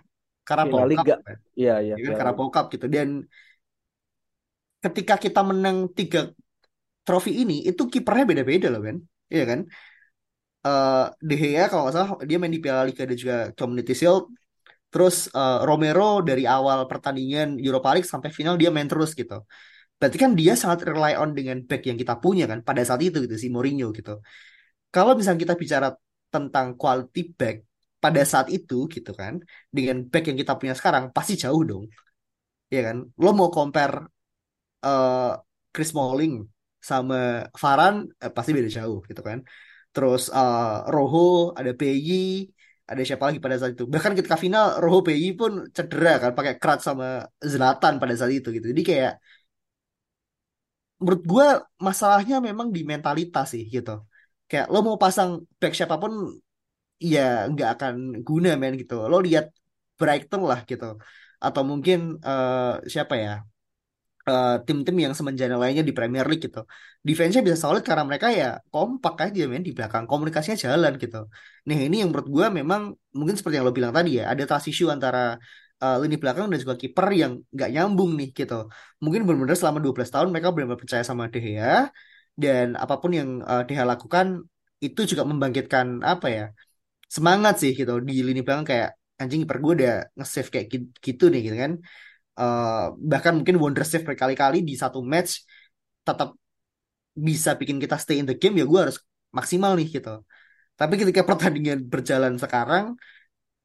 [0.46, 1.06] Carabao Cup.
[1.26, 1.38] Kan?
[1.58, 1.94] Iya iya.
[1.98, 3.26] Ya kan Carabao Cup gitu dan
[4.86, 6.30] ketika kita menang tiga
[7.06, 8.98] trofi ini itu kipernya beda-beda loh kan
[9.34, 9.60] iya kan
[10.66, 14.30] uh, De Gea kalau nggak salah dia main di Piala Liga dan juga Community Shield
[14.96, 19.44] terus uh, Romero dari awal pertandingan Europa League sampai final dia main terus gitu
[20.00, 23.18] Berarti kan dia sangat rely on dengan back yang kita punya kan pada saat itu
[23.24, 24.20] gitu si Mourinho gitu.
[24.92, 25.88] Kalau misalnya kita bicara
[26.28, 27.64] tentang quality back
[28.04, 29.40] pada saat itu gitu kan
[29.72, 31.86] dengan back yang kita punya sekarang pasti jauh dong.
[32.68, 32.98] Ya kan?
[33.24, 33.96] Lo mau compare
[34.84, 35.32] uh,
[35.72, 36.44] Chris Smalling
[36.90, 39.40] sama Varane eh, pasti beda jauh gitu kan.
[39.96, 42.10] Terus uh, Rojo, ada PJ,
[42.92, 43.86] ada siapa lagi pada saat itu.
[43.94, 47.06] Bahkan ketika final Rojo PJ pun cedera kan pakai krat sama
[47.52, 48.66] Zlatan pada saat itu gitu.
[48.74, 49.14] Jadi kayak
[51.02, 51.46] menurut gue
[51.88, 53.92] masalahnya memang di mentalitas sih gitu.
[54.50, 56.12] Kayak lo mau pasang back siapa pun
[57.12, 57.20] ya
[57.52, 57.94] nggak akan
[58.28, 58.94] guna men gitu.
[59.12, 59.46] Lo lihat
[60.00, 60.86] Brighton lah gitu.
[61.46, 63.32] Atau mungkin uh, siapa ya?
[64.30, 66.60] Uh, tim-tim yang semenjana lainnya di Premier League gitu.
[67.08, 70.04] Defense-nya bisa solid karena mereka ya kompak aja men di belakang.
[70.10, 71.18] Komunikasinya jalan gitu.
[71.68, 72.82] Nah ini yang menurut gue memang
[73.18, 74.24] mungkin seperti yang lo bilang tadi ya.
[74.32, 75.20] Ada trust issue antara
[75.84, 78.56] uh, lini belakang dan juga kiper yang nggak nyambung nih gitu.
[79.04, 81.90] Mungkin benar-benar selama 12 tahun mereka benar-benar percaya sama De Gea.
[82.36, 84.44] Dan apa pun yang uh, De Gea lakukan
[84.84, 86.44] itu juga membangkitkan apa ya
[87.16, 88.90] semangat sih gitu di lini belakang kayak
[89.22, 90.68] anjing kiper gue udah nge-save kayak
[91.06, 91.72] gitu nih gitu kan
[92.40, 95.44] uh, bahkan mungkin wonder save berkali-kali di satu match
[96.08, 96.38] tetap
[97.16, 98.98] bisa bikin kita stay in the game ya gue harus
[99.32, 100.22] maksimal nih gitu.
[100.76, 102.86] Tapi ketika pertandingan berjalan sekarang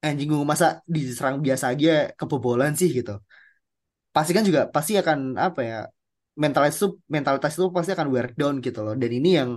[0.01, 3.19] anjing gue masa diserang biasa aja kebobolan sih gitu.
[4.15, 5.79] Pasti kan juga pasti akan apa ya
[6.43, 8.95] mentalitas itu mentalitas itu pasti akan wear down gitu loh.
[8.95, 9.51] Dan ini yang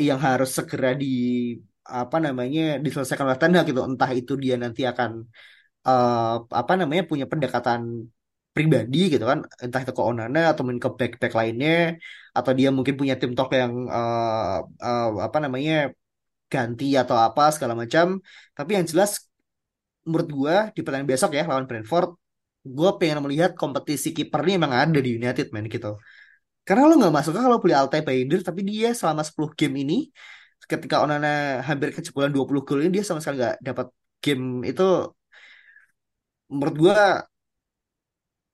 [0.00, 1.06] yang harus segera di
[1.84, 3.80] apa namanya diselesaikan oleh Ten gitu.
[3.84, 5.10] Entah itu dia nanti akan
[5.88, 7.80] uh, apa namanya punya pendekatan
[8.54, 9.38] pribadi gitu kan.
[9.64, 11.70] Entah itu ke Onana atau mungkin ke back-back lainnya
[12.36, 15.72] atau dia mungkin punya tim talk yang uh, uh, apa namanya
[16.52, 18.06] ganti atau apa segala macam.
[18.56, 19.10] Tapi yang jelas
[20.06, 22.10] menurut gue di pertandingan besok ya lawan Brentford
[22.62, 25.98] gue pengen melihat kompetisi kiper ini emang ada di United man gitu.
[26.66, 29.94] Karena lo nggak masuk kalau beli Altay Bayindir tapi dia selama 10 game ini
[30.70, 33.86] ketika Onana hampir kejebolan 20 gol ini dia sama sekali nggak dapat
[34.22, 34.82] game itu
[36.52, 36.98] menurut gue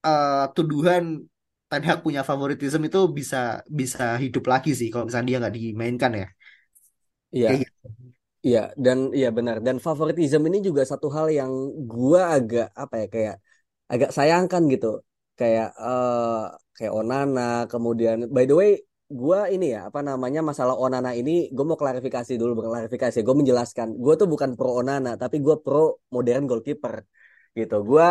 [0.07, 1.05] uh, tuduhan
[1.69, 6.13] Ten Hag punya favoritisme itu bisa bisa hidup lagi sih kalau misalnya dia nggak dimainkan
[6.17, 6.29] ya.
[7.29, 7.49] Iya.
[7.61, 7.87] gitu.
[8.39, 11.53] Iya dan iya benar dan favoritisme ini juga satu hal yang
[11.91, 13.37] gue agak apa ya kayak
[13.93, 15.03] agak sayangkan gitu
[15.35, 18.71] kayak uh, kayak Onana kemudian by the way
[19.11, 23.89] gue ini ya apa namanya masalah Onana ini gue mau klarifikasi dulu klarifikasi gue menjelaskan
[23.99, 26.95] gue tuh bukan pro Onana tapi gue pro modern goalkeeper
[27.61, 27.75] gitu.
[27.91, 28.07] Gue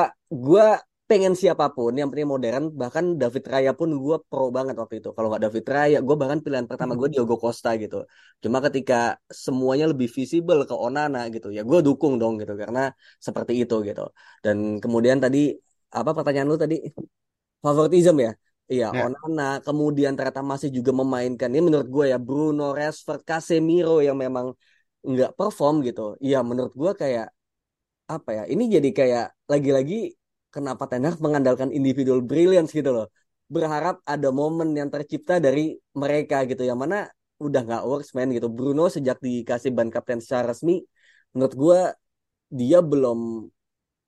[0.46, 0.66] gue
[1.08, 5.10] pengen siapa pun yang penting modern bahkan David Raya pun gue pro banget waktu itu.
[5.16, 7.96] Kalau nggak David Raya gue bahkan pilihan pertama gue Diogo Costa gitu.
[8.44, 8.96] Cuma ketika
[9.32, 12.80] semuanya lebih visible ke Onana gitu ya gue dukung dong gitu karena
[13.26, 14.02] seperti itu gitu.
[14.44, 15.56] Dan kemudian tadi
[16.00, 16.76] apa pertanyaan lu tadi?
[17.64, 18.32] Favoritism ya?
[18.68, 19.02] Iya, ya.
[19.08, 24.52] Onana kemudian ternyata masih juga memainkan ini menurut gue ya Bruno Rashford, Casemiro yang memang
[25.08, 26.20] nggak perform gitu.
[26.20, 27.32] Iya, menurut gue kayak
[28.08, 29.96] apa ya ini jadi kayak lagi-lagi
[30.54, 33.08] kenapa Ten mengandalkan individual brilliance gitu loh.
[33.48, 37.08] Berharap ada momen yang tercipta dari mereka gitu yang mana
[37.40, 38.48] udah nggak works man gitu.
[38.52, 40.84] Bruno sejak dikasih ban kapten secara resmi
[41.36, 41.80] menurut gue
[42.60, 43.20] dia belum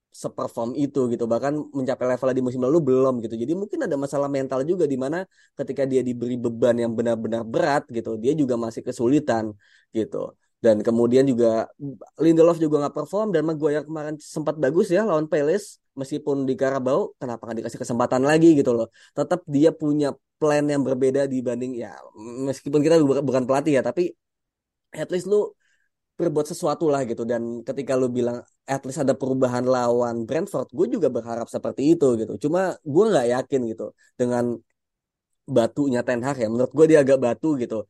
[0.09, 1.23] seperform itu gitu.
[1.29, 3.35] Bahkan mencapai level di musim lalu belum gitu.
[3.37, 5.17] Jadi mungkin ada masalah mental juga di mana
[5.59, 9.53] ketika dia diberi beban yang benar-benar berat gitu dia juga masih kesulitan
[9.95, 11.71] gitu dan kemudian juga
[12.19, 17.15] Lindelof juga nggak perform dan Maguire kemarin sempat bagus ya lawan Palace meskipun di Carabao
[17.15, 18.91] kenapa nggak dikasih kesempatan lagi gitu loh.
[19.15, 21.95] Tetap dia punya plan yang berbeda dibanding ya
[22.47, 24.11] meskipun kita bukan pelatih ya tapi
[24.91, 25.55] at least lu
[26.19, 27.23] berbuat sesuatu lah gitu.
[27.23, 32.19] Dan ketika lu bilang at least ada perubahan lawan Brentford gue juga berharap seperti itu
[32.19, 32.35] gitu.
[32.47, 34.59] Cuma gue nggak yakin gitu dengan
[35.47, 36.51] batunya Ten Hag ya.
[36.51, 37.87] Menurut gue dia agak batu gitu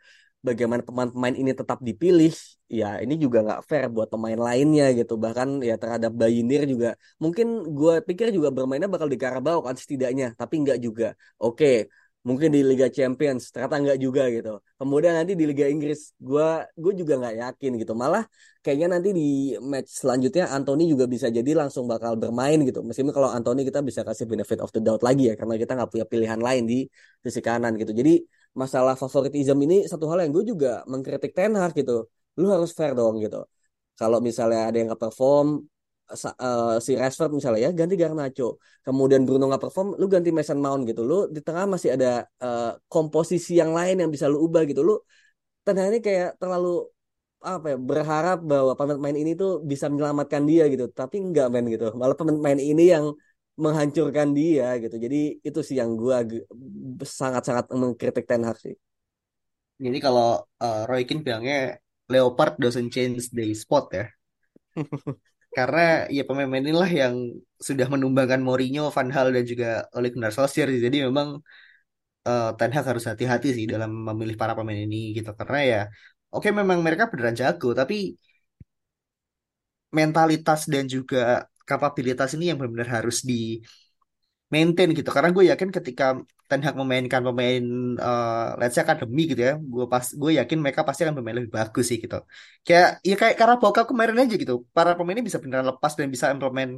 [0.47, 2.32] bagaimana pemain-pemain ini tetap dipilih
[2.71, 5.13] ya ini juga nggak fair buat pemain lainnya gitu.
[5.23, 6.88] Bahkan ya terhadap Bayindir juga
[7.23, 7.47] mungkin
[7.78, 11.06] gue pikir juga bermainnya bakal di Carabao kan setidaknya tapi nggak juga.
[11.43, 14.60] Oke mungkin di Liga Champions ternyata nggak juga gitu.
[14.80, 17.93] Kemudian nanti di Liga Inggris gue gue juga nggak yakin gitu.
[17.95, 18.23] Malah
[18.63, 22.84] kayaknya nanti di match selanjutnya Anthony juga bisa jadi langsung bakal bermain gitu.
[22.84, 25.89] Meskipun kalau Anthony kita bisa kasih benefit of the doubt lagi ya karena kita nggak
[25.93, 26.78] punya pilihan lain di
[27.23, 27.91] sisi kanan gitu.
[27.95, 28.19] Jadi
[28.53, 32.09] masalah favoritism ini satu hal yang gue juga mengkritik Ten Hag gitu.
[32.39, 33.45] Lu harus fair dong gitu.
[33.99, 35.67] Kalau misalnya ada yang nggak perform,
[36.09, 38.57] uh, si Rashford misalnya ya ganti Garnacho.
[38.85, 41.01] Kemudian Bruno nggak perform, lu ganti Mason Mount gitu.
[41.03, 44.81] Lu di tengah masih ada uh, komposisi yang lain yang bisa lu ubah gitu.
[44.88, 44.93] Lu
[45.65, 46.88] Ten Hag ini kayak terlalu
[47.39, 50.91] apa ya berharap bahwa pemain-pemain ini tuh bisa menyelamatkan dia gitu.
[50.91, 51.91] Tapi enggak men gitu.
[51.99, 53.05] Malah pemain ini yang
[53.59, 54.95] menghancurkan dia gitu.
[54.95, 56.15] Jadi itu sih yang gue
[57.03, 58.75] sangat-sangat mengkritik Ten Hag sih.
[59.79, 61.79] Jadi kalau uh, Roy Keane bilangnya
[62.11, 64.05] Leopard doesn't change the spot ya.
[65.57, 67.15] Karena ya pemain-pemain inilah yang
[67.59, 70.71] sudah menumbangkan Mourinho, Van Hal dan juga Ole Gunnar Solskjaer.
[70.71, 71.43] Jadi memang
[72.27, 75.31] uh, Ten Hag harus hati-hati sih dalam memilih para pemain ini gitu.
[75.35, 75.81] Karena ya
[76.31, 78.15] oke okay, memang mereka beneran jago, tapi
[79.89, 83.62] mentalitas dan juga kapabilitas ini yang benar-benar harus di
[84.53, 85.10] maintain gitu.
[85.15, 86.05] Karena gue yakin ketika
[86.49, 87.63] Ten Hag memainkan pemain
[88.08, 91.53] uh, let's say akademi gitu ya gue pas gue yakin mereka pasti akan bermain lebih
[91.60, 92.17] bagus sih gitu.
[92.65, 94.53] Kayak ya kayak karena Boca kemarin aja gitu.
[94.75, 96.71] Para pemainnya bisa beneran lepas dan bisa implement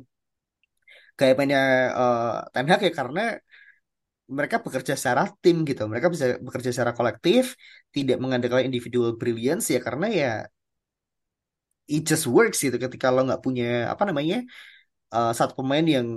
[1.17, 1.61] kayak mainnya
[1.99, 3.21] uh, Ten Hag ya karena
[4.37, 5.81] mereka bekerja secara tim gitu.
[5.91, 7.43] Mereka bisa bekerja secara kolektif
[7.95, 10.31] tidak mengandalkan individual brilliance ya karena ya
[11.91, 14.47] it just works gitu ketika lo nggak punya apa namanya
[15.15, 16.07] uh, satu pemain yang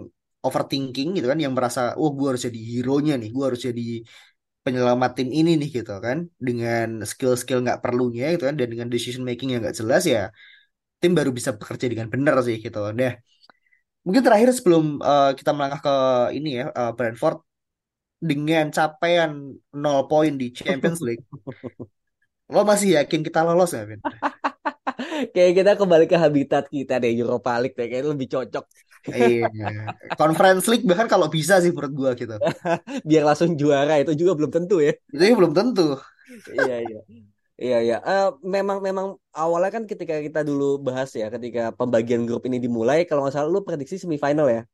[0.44, 3.84] overthinking gitu kan yang merasa oh gue harus jadi hero nya nih gue harus jadi
[4.64, 6.18] penyelamat tim ini nih gitu kan.
[6.46, 10.32] Dengan skill-skill nggak perlunya gitu kan dan dengan decision making yang nggak jelas ya
[11.00, 12.78] tim baru bisa bekerja dengan benar sih gitu.
[13.00, 13.14] Deh
[14.04, 15.96] mungkin terakhir sebelum uh, kita melangkah ke
[16.36, 17.40] ini ya uh, Brentford
[18.20, 19.32] dengan capaian
[19.72, 21.24] 0 poin di Champions League
[22.54, 24.00] lo masih yakin kita lolos ya Vin?
[25.34, 28.64] kayak kita kembali ke habitat kita deh Europa League deh kayak lebih cocok
[29.12, 29.48] iya.
[30.16, 32.36] Conference League bahkan kalau bisa sih menurut gua gitu.
[33.08, 34.96] Biar langsung juara itu juga belum tentu ya.
[35.12, 35.88] Itu juga belum tentu.
[36.54, 37.00] Iya iya.
[37.54, 42.42] Iya iya, uh, memang memang awalnya kan ketika kita dulu bahas ya, ketika pembagian grup
[42.50, 44.66] ini dimulai, kalau nggak salah lu prediksi semifinal ya?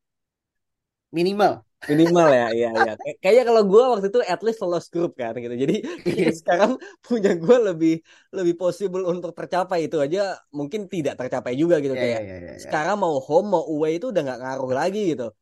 [1.12, 2.92] Minimal minimal ya iya iya.
[3.24, 5.54] Kayaknya kalau gue waktu itu at least lolos grup kan gitu.
[5.56, 5.80] Jadi
[6.40, 7.94] sekarang punya gue lebih
[8.36, 9.88] lebih possible untuk tercapai.
[9.88, 12.60] Itu aja mungkin tidak tercapai juga gitu yeah, kayak yeah, yeah, yeah.
[12.60, 15.32] sekarang mau home mau away itu udah nggak ngaruh lagi gitu.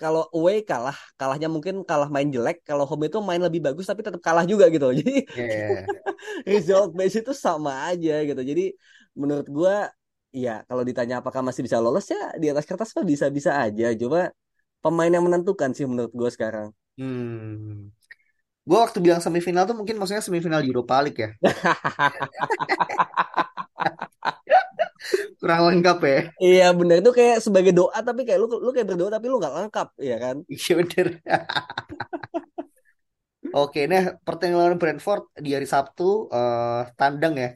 [0.00, 2.66] Kalau away kalah kalahnya mungkin kalah main jelek.
[2.66, 4.90] Kalau home itu main lebih bagus tapi tetap kalah juga gitu.
[4.98, 5.86] Jadi yeah.
[6.50, 8.42] result base itu sama aja gitu.
[8.42, 8.74] Jadi
[9.14, 9.76] menurut gue
[10.30, 13.94] ya kalau ditanya apakah masih bisa lolos ya di atas kertas mah bisa bisa aja.
[13.94, 14.34] Coba
[14.80, 16.72] pemain yang menentukan sih menurut gue sekarang.
[16.96, 17.92] Hmm.
[18.64, 21.30] Gue waktu bilang semifinal tuh mungkin maksudnya semifinal Europa League ya.
[25.40, 26.18] Kurang lengkap ya.
[26.36, 29.56] Iya bener itu kayak sebagai doa tapi kayak lu lu kayak berdoa tapi lu nggak
[29.56, 30.36] lengkap ya kan.
[30.46, 31.06] Iya bener.
[33.50, 37.50] Oke, nah pertandingan Brentford di hari Sabtu uh, tandang ya.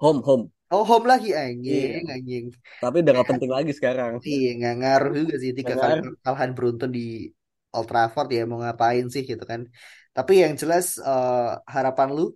[0.00, 0.53] Home home.
[0.74, 2.18] Oh home lagi anjing iya.
[2.18, 2.44] anjing.
[2.82, 4.18] Tapi udah gak penting lagi sekarang.
[4.26, 7.30] Iya nggak ngaruh juga sih tiga kali kekalahan beruntun di
[7.70, 9.70] Old Trafford ya mau ngapain sih gitu kan.
[10.10, 12.34] Tapi yang jelas uh, harapan lu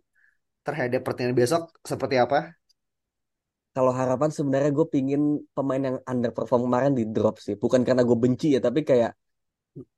[0.62, 2.54] terhadap pertandingan besok seperti apa?
[3.74, 5.22] Kalau harapan sebenarnya gue pingin
[5.54, 7.54] pemain yang underperform kemarin di drop sih.
[7.58, 9.14] Bukan karena gue benci ya, tapi kayak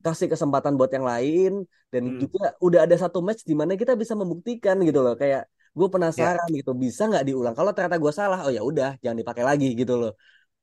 [0.04, 2.18] kasih kesempatan buat yang lain dan hmm.
[2.20, 6.48] juga udah ada satu match di mana kita bisa membuktikan gitu loh kayak gue penasaran
[6.50, 6.58] yeah.
[6.62, 7.54] gitu bisa nggak diulang?
[7.54, 10.12] Kalau ternyata gue salah oh ya udah jangan dipakai lagi gitu loh.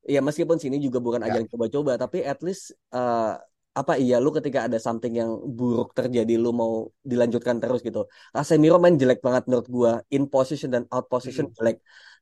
[0.04, 1.32] Ya meskipun sini juga bukan yeah.
[1.32, 3.36] ajang coba-coba tapi at least uh,
[3.78, 8.10] apa iya lu ketika ada something yang buruk terjadi lu mau dilanjutkan terus gitu.
[8.34, 11.54] Casemiro main jelek banget menurut gue in position dan out position mm.
[11.56, 11.76] jelek.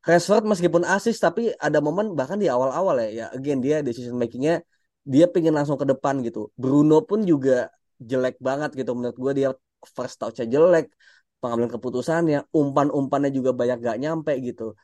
[0.07, 4.63] Rashford meskipun asis tapi ada momen bahkan di awal-awal ya ya again dia decision makingnya
[5.03, 6.53] dia pengen langsung ke depan gitu.
[6.55, 9.49] Bruno pun juga jelek banget gitu menurut gue dia
[9.97, 10.93] first touch jelek
[11.41, 14.75] pengambilan keputusannya, umpan-umpannya juga banyak gak nyampe gitu.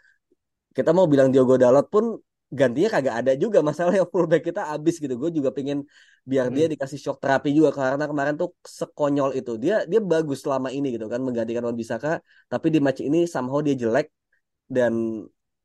[0.76, 2.04] Kita mau bilang Diogo Dalot pun
[2.52, 5.14] gantinya kagak ada juga masalahnya fullback kita habis gitu.
[5.16, 5.88] Gue juga pengen
[6.28, 6.54] biar hmm.
[6.56, 9.56] dia dikasih shock terapi juga karena kemarin tuh sekonyol itu.
[9.56, 12.20] Dia dia bagus selama ini gitu kan menggantikan Wan Bisaka,
[12.52, 14.12] tapi di match ini somehow dia jelek
[14.68, 14.92] dan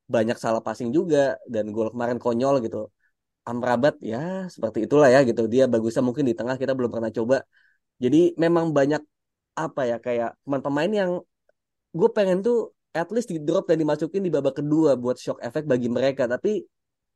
[0.08, 2.88] banyak salah passing juga dan gol kemarin konyol gitu.
[3.48, 5.44] Amrabat ya seperti itulah ya gitu.
[5.52, 7.36] Dia bagusnya mungkin di tengah kita belum pernah coba.
[8.00, 9.02] Jadi memang banyak
[9.64, 11.10] apa ya kayak pemain-pemain yang
[11.98, 12.56] gue pengen tuh
[12.94, 16.24] at least di drop dan dimasukin di babak kedua buat shock effect bagi mereka.
[16.30, 16.50] Tapi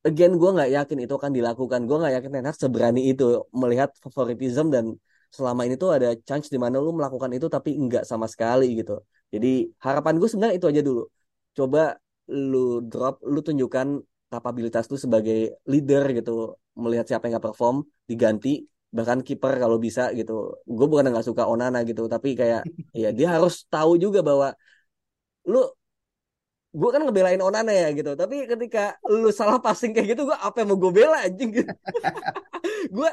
[0.08, 1.80] again gue nggak yakin itu akan dilakukan.
[1.88, 3.24] Gue nggak yakin Ten Hag seberani itu
[3.54, 4.84] melihat favoritism dan
[5.32, 9.00] selama ini tuh ada chance di mana lu melakukan itu tapi enggak sama sekali gitu.
[9.32, 11.02] Jadi harapan gue sebenarnya itu aja dulu.
[11.56, 11.96] Coba
[12.28, 13.88] lu drop lu tunjukkan
[14.32, 18.64] kapabilitas lu sebagai leader gitu melihat siapa yang nggak perform diganti
[18.96, 20.32] bahkan kiper kalau bisa gitu.
[20.76, 22.62] Gue bukan nggak suka Onana gitu tapi kayak
[23.02, 24.48] ya dia harus tahu juga bahwa
[25.50, 25.58] lu
[26.72, 28.10] gue kan ngebelain Onana ya gitu.
[28.20, 31.50] Tapi ketika lu salah passing kayak gitu gue apa yang mau gue bela anjing?
[31.56, 31.72] Gitu
[32.94, 33.08] gue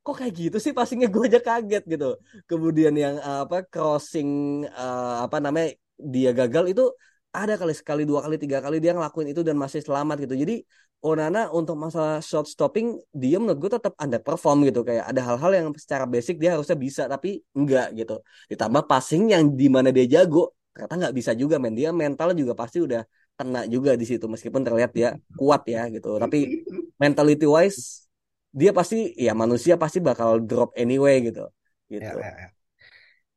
[0.00, 1.08] kok kayak gitu sih passingnya?
[1.12, 2.06] Gue aja kaget gitu.
[2.48, 6.82] Kemudian yang apa crossing uh, apa namanya dia gagal itu
[7.30, 10.34] ada kali sekali dua kali tiga kali dia ngelakuin itu dan masih selamat gitu.
[10.34, 10.66] Jadi
[11.00, 14.84] Onana untuk masalah shot stopping dia menurut gue tetap underperform gitu.
[14.84, 18.20] Kayak ada hal-hal yang secara basic dia harusnya bisa tapi enggak gitu.
[18.52, 21.72] Ditambah passing yang di mana dia jago ternyata nggak bisa juga men.
[21.72, 23.00] Dia mental juga pasti udah
[23.38, 26.20] kena juga di situ meskipun terlihat dia kuat ya gitu.
[26.20, 26.66] Tapi
[27.00, 28.04] mentality wise
[28.52, 31.48] dia pasti ya manusia pasti bakal drop anyway gitu.
[31.88, 32.04] Gitu.
[32.04, 32.48] Ya, ya, ya.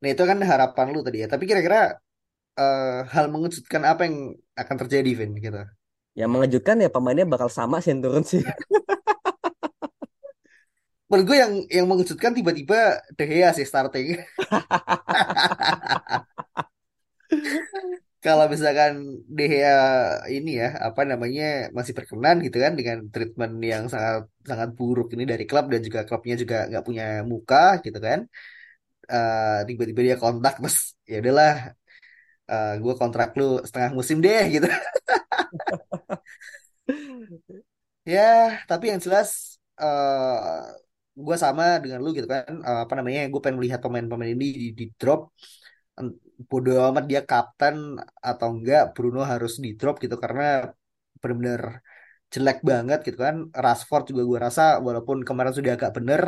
[0.03, 1.27] Nah itu kan harapan lu tadi ya.
[1.31, 1.95] Tapi kira-kira
[2.60, 4.18] eh, hal mengejutkan apa yang
[4.62, 5.32] akan terjadi, Vin?
[5.38, 5.62] Gitu.
[6.14, 8.45] yang mengejutkan ya pemainnya bakal sama sih yang turun sih
[11.10, 12.78] Menurut gue yang yang mengejutkan tiba-tiba
[13.18, 14.08] De Gea sih starting.
[18.24, 18.93] Kalau misalkan
[19.36, 19.74] De Gea
[20.36, 21.43] ini ya apa namanya
[21.78, 25.99] masih berkenan gitu kan dengan treatment yang sangat sangat buruk ini dari klub dan juga
[26.08, 28.20] klubnya juga nggak punya muka gitu kan.
[29.14, 30.78] Eh, tiba-tiba dia kontak terus
[31.12, 31.51] ya udahlah
[32.83, 34.67] gue kontrak lu setengah musim deh gitu.
[38.13, 38.21] Ya,
[38.69, 39.29] tapi yang jelas
[39.81, 40.59] eh
[41.25, 42.43] gue sama dengan lu gitu kan.
[42.67, 43.19] Eh, apa namanya?
[43.31, 45.19] Gue pengen melihat pemain-pemain ini di, di drop.
[46.49, 47.75] Bodo amat dia kapten
[48.29, 50.43] atau enggak, Bruno harus di drop gitu karena
[51.21, 51.61] benar-benar
[52.33, 53.35] jelek banget gitu kan.
[53.63, 56.23] Rashford juga gue rasa walaupun kemarin sudah agak bener,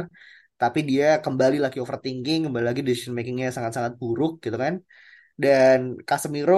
[0.61, 4.76] tapi dia kembali lagi overthinking, kembali lagi decision makingnya sangat-sangat buruk gitu kan.
[5.44, 6.56] Dan Casemiro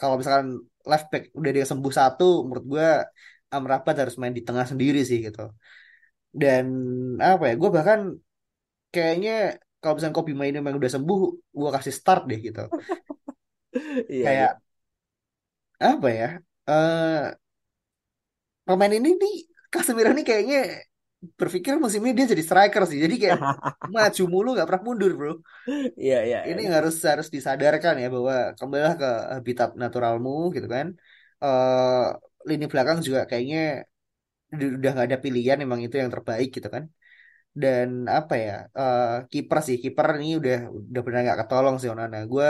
[0.00, 0.48] kalau misalkan
[0.90, 2.86] left back udah dia sembuh satu, menurut gue
[3.54, 5.40] Amrabat harus main di tengah sendiri sih gitu.
[6.42, 6.66] Dan
[7.30, 8.00] apa ya, gue bahkan
[8.94, 9.30] kayaknya
[9.80, 11.18] kalau misalkan Kobe Mainu memang udah sembuh,
[11.60, 12.60] gue kasih start deh gitu.
[14.12, 14.60] iya iya Kayak
[15.88, 16.26] apa ya,
[16.68, 17.36] eh
[18.66, 19.34] pemain ini nih
[19.72, 20.58] Casemiro nih kayaknya
[21.40, 22.98] berpikir musim ini dia jadi striker sih.
[23.04, 23.38] Jadi kayak
[23.94, 25.30] maju mulu nggak pernah mundur bro.
[26.00, 30.86] iya iya Ini yang harus harus disadarkan ya bahwa kembalilah ke habitat naturalmu gitu kan.
[31.44, 32.04] eh
[32.48, 33.58] lini belakang juga kayaknya
[34.78, 36.84] udah nggak ada pilihan emang itu yang terbaik gitu kan
[37.62, 37.88] dan
[38.18, 40.54] apa ya eh kiper sih kiper ini udah
[40.90, 42.46] udah benar nggak ketolong sih Onana gue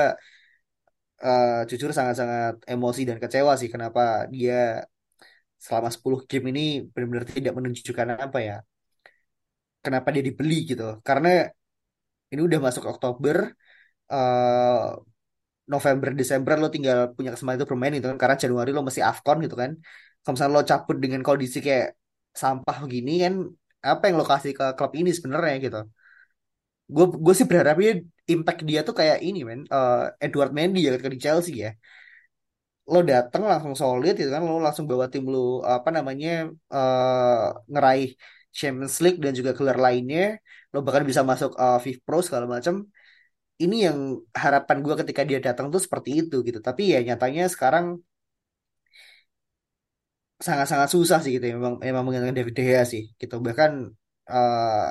[1.25, 4.01] eh, jujur sangat-sangat emosi dan kecewa sih kenapa
[4.35, 4.55] dia
[5.65, 8.57] selama 10 game ini benar-benar tidak menunjukkan apa ya
[9.85, 10.85] kenapa dia dibeli gitu.
[11.07, 11.29] Karena
[12.33, 13.37] ini udah masuk Oktober
[14.13, 14.87] eh
[15.75, 18.19] November Desember lo tinggal punya kesempatan itu bermain gitu kan.
[18.23, 19.71] Karena Januari lo masih AFCON gitu kan.
[20.23, 21.87] Kalau misalnya lo cabut dengan kondisi kayak
[22.43, 23.35] sampah gini kan
[23.93, 25.79] apa yang lo kasih ke klub ini sebenarnya gitu.
[26.95, 27.91] Gue gue sih berharapnya
[28.33, 31.71] impact dia tuh kayak ini men eh, Edward Mendy ya ketika di Chelsea ya
[32.93, 35.39] lo dateng langsung solid gitu kan lo langsung bawa tim lo
[35.75, 36.29] apa namanya
[36.75, 38.09] eh, ngeraih
[38.59, 40.21] Champions League dan juga gelar lainnya
[40.73, 42.75] lo bahkan bisa masuk eh, FIF Pro segala macam
[43.65, 43.99] ini yang
[44.45, 46.59] harapan gue ketika dia datang tuh seperti itu gitu.
[46.69, 47.87] Tapi ya nyatanya sekarang
[50.47, 51.55] sangat-sangat susah sih gitu ya.
[51.59, 53.35] memang memang menggunakan David De Gea sih gitu.
[53.47, 53.71] Bahkan
[54.31, 54.91] eh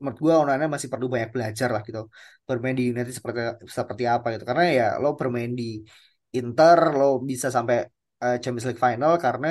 [0.00, 2.00] menurut gue Onana masih perlu banyak belajar lah gitu
[2.48, 3.40] bermain di United seperti
[3.78, 4.44] seperti apa gitu.
[4.50, 5.64] Karena ya lo bermain di
[6.38, 7.76] Inter lo bisa sampai
[8.24, 9.46] eh, Champions League final karena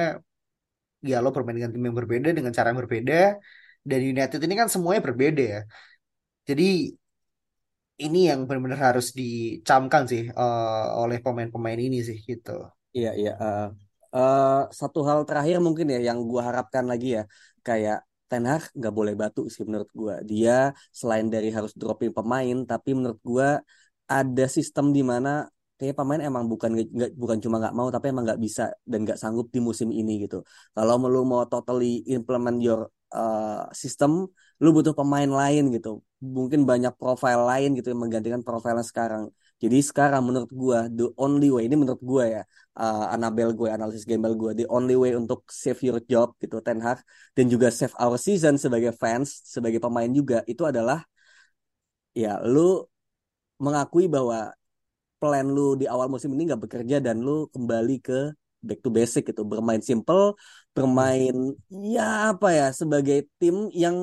[1.09, 3.15] ya lo bermain dengan tim yang berbeda dengan cara yang berbeda
[3.89, 5.59] dan United ini kan semuanya berbeda ya
[6.49, 6.63] jadi
[8.05, 12.51] ini yang benar-benar harus dicamkan sih eh, oleh pemain-pemain ini sih gitu
[12.97, 13.29] Iya, iya.
[13.43, 13.63] eh
[14.15, 14.45] eh,
[14.79, 17.21] satu hal terakhir mungkin ya yang gua harapkan lagi ya,
[17.67, 17.97] kayak
[18.29, 20.13] Ten Hag nggak boleh batu sih menurut gua.
[20.29, 20.51] Dia
[20.99, 23.47] selain dari harus dropping pemain, tapi menurut gua
[24.15, 25.29] ada sistem di mana
[25.79, 29.17] kayak pemain emang bukan nggak bukan cuma nggak mau, tapi emang nggak bisa dan nggak
[29.21, 30.35] sanggup di musim ini gitu.
[30.75, 32.81] Kalau lu mau totally implement your
[33.15, 34.11] eh, sistem,
[34.63, 35.89] lu butuh pemain lain gitu.
[36.19, 39.23] Mungkin banyak profile lain gitu yang menggantikan profilnya sekarang.
[39.63, 42.41] Jadi sekarang menurut gua the only way ini menurut gua ya
[42.79, 46.79] uh, Annabelle gue, analisis gembel gue, the only way untuk save your job gitu Ten
[46.83, 46.99] Hag
[47.35, 51.03] dan juga save our season sebagai fans, sebagai pemain juga itu adalah
[52.15, 52.83] ya lu
[53.59, 54.51] mengakui bahwa
[55.19, 58.13] plan lu di awal musim ini nggak bekerja dan lu kembali ke
[58.67, 60.33] back to basic gitu, bermain simple,
[60.75, 61.33] bermain
[61.95, 63.95] ya apa ya sebagai tim yang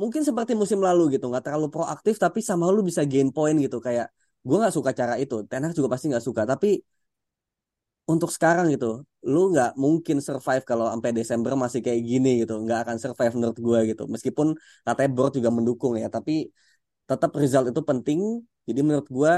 [0.00, 3.78] mungkin seperti musim lalu gitu, nggak terlalu proaktif tapi sama lu bisa gain point gitu.
[3.86, 4.06] Kayak
[4.46, 6.42] gue nggak suka cara itu, Ten juga pasti nggak suka.
[6.52, 6.68] Tapi
[8.12, 8.86] untuk sekarang gitu,
[9.30, 13.58] lu nggak mungkin survive kalau sampai Desember masih kayak gini gitu, nggak akan survive menurut
[13.66, 14.02] gue gitu.
[14.14, 14.46] Meskipun
[14.86, 16.32] katanya board juga mendukung ya, tapi
[17.10, 18.20] tetap result itu penting.
[18.68, 19.32] Jadi menurut gue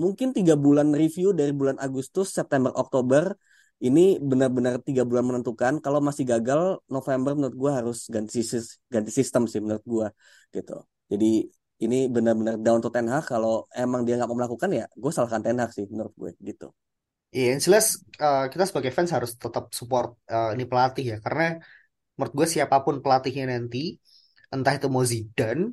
[0.00, 3.34] mungkin tiga bulan review dari bulan Agustus, September, Oktober
[3.82, 5.82] ini benar-benar tiga bulan menentukan.
[5.82, 8.40] Kalau masih gagal November menurut gue harus ganti
[8.86, 10.06] ganti sistem sih menurut gue
[10.54, 10.86] gitu.
[11.10, 11.50] Jadi
[11.82, 15.42] ini benar-benar down to Ten Hag kalau emang dia nggak mau melakukan ya gue salahkan
[15.42, 16.70] Ten Hag sih menurut gue gitu
[17.32, 21.56] Iya, yang jelas uh, kita sebagai fans harus tetap support uh, ini pelatih ya, karena
[22.12, 23.96] menurut gue siapa pun pelatihnya nanti,
[24.52, 25.72] entah itu mau Zidane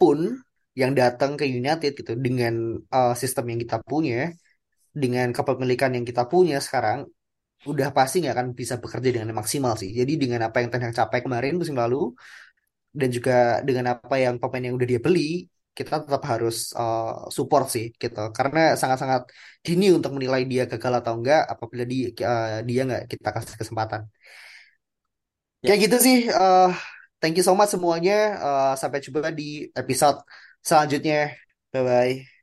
[0.00, 0.32] pun
[0.80, 2.54] yang datang ke United gitu dengan
[2.90, 4.34] uh, sistem yang kita punya,
[5.02, 7.06] dengan kepemilikan yang kita punya sekarang,
[7.70, 9.90] udah pasti nggak akan bisa bekerja dengan maksimal sih.
[9.98, 12.12] Jadi dengan apa yang Ten Hag capai kemarin musim lalu,
[12.98, 13.32] dan juga
[13.66, 18.30] dengan apa yang pemain yang udah dia beli, kita tetap harus uh, support sih gitu
[18.30, 19.26] karena sangat-sangat
[19.66, 24.02] dini untuk menilai dia gagal atau enggak apabila dia uh, dia nggak kita kasih kesempatan
[25.64, 25.72] Ya.
[25.72, 26.68] kayak gitu sih uh,
[27.24, 30.20] thank you so much semuanya Uh, sampai jumpa di episode
[30.66, 31.36] selanjutnya
[31.72, 32.33] bye bye